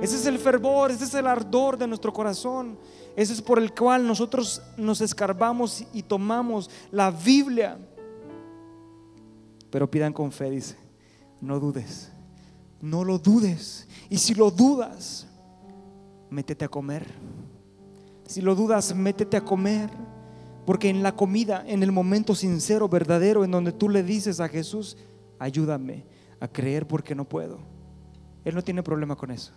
Ese 0.00 0.16
es 0.16 0.26
el 0.26 0.38
fervor, 0.38 0.90
ese 0.90 1.04
es 1.04 1.14
el 1.14 1.26
ardor 1.26 1.76
de 1.76 1.86
nuestro 1.86 2.12
corazón. 2.12 2.78
Ese 3.14 3.32
es 3.32 3.42
por 3.42 3.58
el 3.58 3.74
cual 3.74 4.06
nosotros 4.06 4.62
nos 4.76 5.00
escarbamos 5.00 5.84
y 5.92 6.02
tomamos 6.02 6.70
la 6.90 7.10
Biblia. 7.10 7.78
Pero 9.70 9.90
pidan 9.90 10.12
con 10.12 10.32
fe, 10.32 10.50
dice, 10.50 10.76
no 11.40 11.60
dudes, 11.60 12.10
no 12.80 13.04
lo 13.04 13.18
dudes. 13.18 13.86
Y 14.08 14.18
si 14.18 14.34
lo 14.34 14.50
dudas, 14.50 15.27
métete 16.30 16.64
a 16.64 16.68
comer. 16.68 17.06
Si 18.26 18.40
lo 18.40 18.54
dudas, 18.54 18.94
métete 18.94 19.36
a 19.36 19.44
comer. 19.44 19.90
Porque 20.66 20.90
en 20.90 21.02
la 21.02 21.16
comida, 21.16 21.64
en 21.66 21.82
el 21.82 21.92
momento 21.92 22.34
sincero, 22.34 22.90
verdadero, 22.90 23.42
en 23.42 23.50
donde 23.50 23.72
tú 23.72 23.88
le 23.88 24.02
dices 24.02 24.38
a 24.38 24.48
Jesús, 24.48 24.98
ayúdame 25.38 26.04
a 26.40 26.46
creer 26.46 26.86
porque 26.86 27.14
no 27.14 27.24
puedo. 27.24 27.58
Él 28.44 28.54
no 28.54 28.62
tiene 28.62 28.82
problema 28.82 29.16
con 29.16 29.30
eso. 29.30 29.52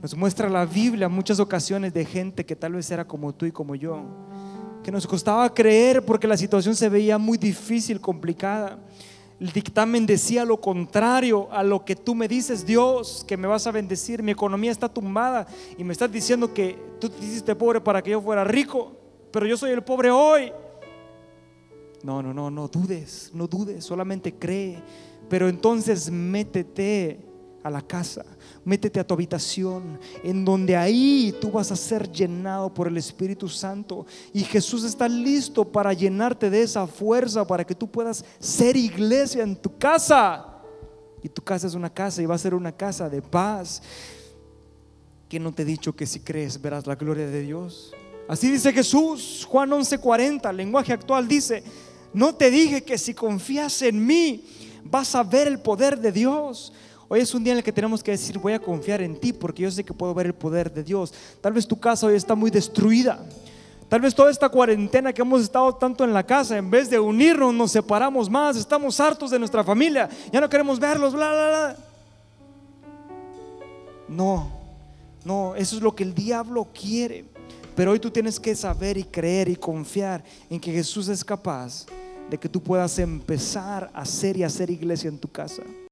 Nos 0.00 0.16
muestra 0.16 0.48
la 0.48 0.64
Biblia 0.64 1.08
muchas 1.08 1.38
ocasiones 1.38 1.92
de 1.92 2.04
gente 2.04 2.46
que 2.46 2.56
tal 2.56 2.72
vez 2.72 2.90
era 2.90 3.06
como 3.06 3.34
tú 3.34 3.46
y 3.46 3.52
como 3.52 3.74
yo, 3.74 4.04
que 4.82 4.92
nos 4.92 5.06
costaba 5.06 5.52
creer 5.52 6.04
porque 6.04 6.26
la 6.26 6.36
situación 6.36 6.74
se 6.74 6.88
veía 6.88 7.18
muy 7.18 7.38
difícil, 7.38 8.00
complicada. 8.00 8.78
El 9.38 9.52
dictamen 9.52 10.06
decía 10.06 10.44
lo 10.46 10.58
contrario 10.58 11.48
a 11.52 11.62
lo 11.62 11.84
que 11.84 11.94
tú 11.94 12.14
me 12.14 12.26
dices, 12.26 12.64
Dios, 12.64 13.24
que 13.28 13.36
me 13.36 13.46
vas 13.46 13.66
a 13.66 13.70
bendecir. 13.70 14.22
Mi 14.22 14.32
economía 14.32 14.70
está 14.70 14.88
tumbada 14.88 15.46
y 15.76 15.84
me 15.84 15.92
estás 15.92 16.10
diciendo 16.10 16.54
que 16.54 16.78
tú 16.98 17.10
te 17.10 17.22
hiciste 17.22 17.54
pobre 17.54 17.80
para 17.80 18.02
que 18.02 18.12
yo 18.12 18.22
fuera 18.22 18.44
rico, 18.44 18.92
pero 19.30 19.46
yo 19.46 19.56
soy 19.58 19.72
el 19.72 19.82
pobre 19.82 20.10
hoy. 20.10 20.52
No, 22.02 22.22
no, 22.22 22.32
no, 22.32 22.50
no 22.50 22.68
dudes, 22.68 23.30
no 23.34 23.46
dudes, 23.46 23.84
solamente 23.84 24.32
cree. 24.34 24.82
Pero 25.28 25.48
entonces 25.48 26.10
métete 26.10 27.20
a 27.66 27.70
la 27.70 27.82
casa, 27.82 28.24
métete 28.64 29.00
a 29.00 29.06
tu 29.06 29.14
habitación, 29.14 29.98
en 30.22 30.44
donde 30.44 30.76
ahí 30.76 31.34
tú 31.40 31.50
vas 31.50 31.72
a 31.72 31.76
ser 31.76 32.10
llenado 32.10 32.72
por 32.72 32.88
el 32.88 32.96
Espíritu 32.96 33.48
Santo. 33.48 34.06
Y 34.32 34.40
Jesús 34.40 34.84
está 34.84 35.08
listo 35.08 35.64
para 35.64 35.92
llenarte 35.92 36.50
de 36.50 36.62
esa 36.62 36.86
fuerza 36.86 37.46
para 37.46 37.64
que 37.64 37.74
tú 37.74 37.88
puedas 37.88 38.24
ser 38.38 38.76
iglesia 38.76 39.42
en 39.42 39.56
tu 39.56 39.76
casa. 39.76 40.46
Y 41.22 41.28
tu 41.28 41.42
casa 41.42 41.66
es 41.66 41.74
una 41.74 41.92
casa 41.92 42.22
y 42.22 42.26
va 42.26 42.34
a 42.34 42.38
ser 42.38 42.54
una 42.54 42.72
casa 42.72 43.08
de 43.08 43.20
paz. 43.20 43.82
Que 45.28 45.40
no 45.40 45.52
te 45.52 45.62
he 45.62 45.64
dicho 45.64 45.94
que 45.94 46.06
si 46.06 46.20
crees 46.20 46.60
verás 46.60 46.86
la 46.86 46.94
gloria 46.94 47.26
de 47.26 47.42
Dios? 47.42 47.92
Así 48.28 48.50
dice 48.50 48.72
Jesús, 48.72 49.46
Juan 49.48 49.70
11:40, 49.70 50.52
lenguaje 50.52 50.92
actual 50.92 51.28
dice, 51.28 51.62
no 52.12 52.34
te 52.34 52.50
dije 52.50 52.82
que 52.82 52.98
si 52.98 53.14
confías 53.14 53.82
en 53.82 54.04
mí 54.04 54.44
vas 54.84 55.14
a 55.14 55.22
ver 55.22 55.48
el 55.48 55.60
poder 55.60 56.00
de 56.00 56.12
Dios. 56.12 56.72
Hoy 57.08 57.20
es 57.20 57.32
un 57.34 57.44
día 57.44 57.52
en 57.52 57.58
el 57.58 57.64
que 57.64 57.72
tenemos 57.72 58.02
que 58.02 58.10
decir, 58.10 58.38
voy 58.38 58.52
a 58.52 58.58
confiar 58.58 59.00
en 59.00 59.18
ti 59.18 59.32
porque 59.32 59.62
yo 59.62 59.70
sé 59.70 59.84
que 59.84 59.94
puedo 59.94 60.12
ver 60.12 60.26
el 60.26 60.34
poder 60.34 60.72
de 60.72 60.82
Dios. 60.82 61.14
Tal 61.40 61.52
vez 61.52 61.66
tu 61.66 61.78
casa 61.78 62.06
hoy 62.06 62.16
está 62.16 62.34
muy 62.34 62.50
destruida. 62.50 63.24
Tal 63.88 64.00
vez 64.00 64.12
toda 64.12 64.32
esta 64.32 64.48
cuarentena 64.48 65.12
que 65.12 65.22
hemos 65.22 65.42
estado 65.42 65.72
tanto 65.76 66.02
en 66.02 66.12
la 66.12 66.26
casa, 66.26 66.56
en 66.56 66.68
vez 66.68 66.90
de 66.90 66.98
unirnos, 66.98 67.54
nos 67.54 67.70
separamos 67.70 68.28
más, 68.28 68.56
estamos 68.56 68.98
hartos 68.98 69.30
de 69.30 69.38
nuestra 69.38 69.62
familia, 69.62 70.08
ya 70.32 70.40
no 70.40 70.48
queremos 70.48 70.80
verlos, 70.80 71.12
bla, 71.12 71.30
bla, 71.30 71.48
bla. 71.48 71.76
No, 74.08 74.50
no, 75.24 75.54
eso 75.54 75.76
es 75.76 75.82
lo 75.82 75.94
que 75.94 76.02
el 76.02 76.12
diablo 76.12 76.66
quiere. 76.74 77.24
Pero 77.76 77.92
hoy 77.92 78.00
tú 78.00 78.10
tienes 78.10 78.40
que 78.40 78.56
saber 78.56 78.96
y 78.96 79.04
creer 79.04 79.48
y 79.48 79.54
confiar 79.54 80.24
en 80.50 80.58
que 80.58 80.72
Jesús 80.72 81.06
es 81.06 81.24
capaz 81.24 81.86
de 82.28 82.38
que 82.38 82.48
tú 82.48 82.60
puedas 82.60 82.98
empezar 82.98 83.88
a 83.94 84.00
hacer 84.00 84.36
y 84.36 84.42
hacer 84.42 84.70
iglesia 84.70 85.08
en 85.08 85.18
tu 85.18 85.28
casa. 85.28 85.62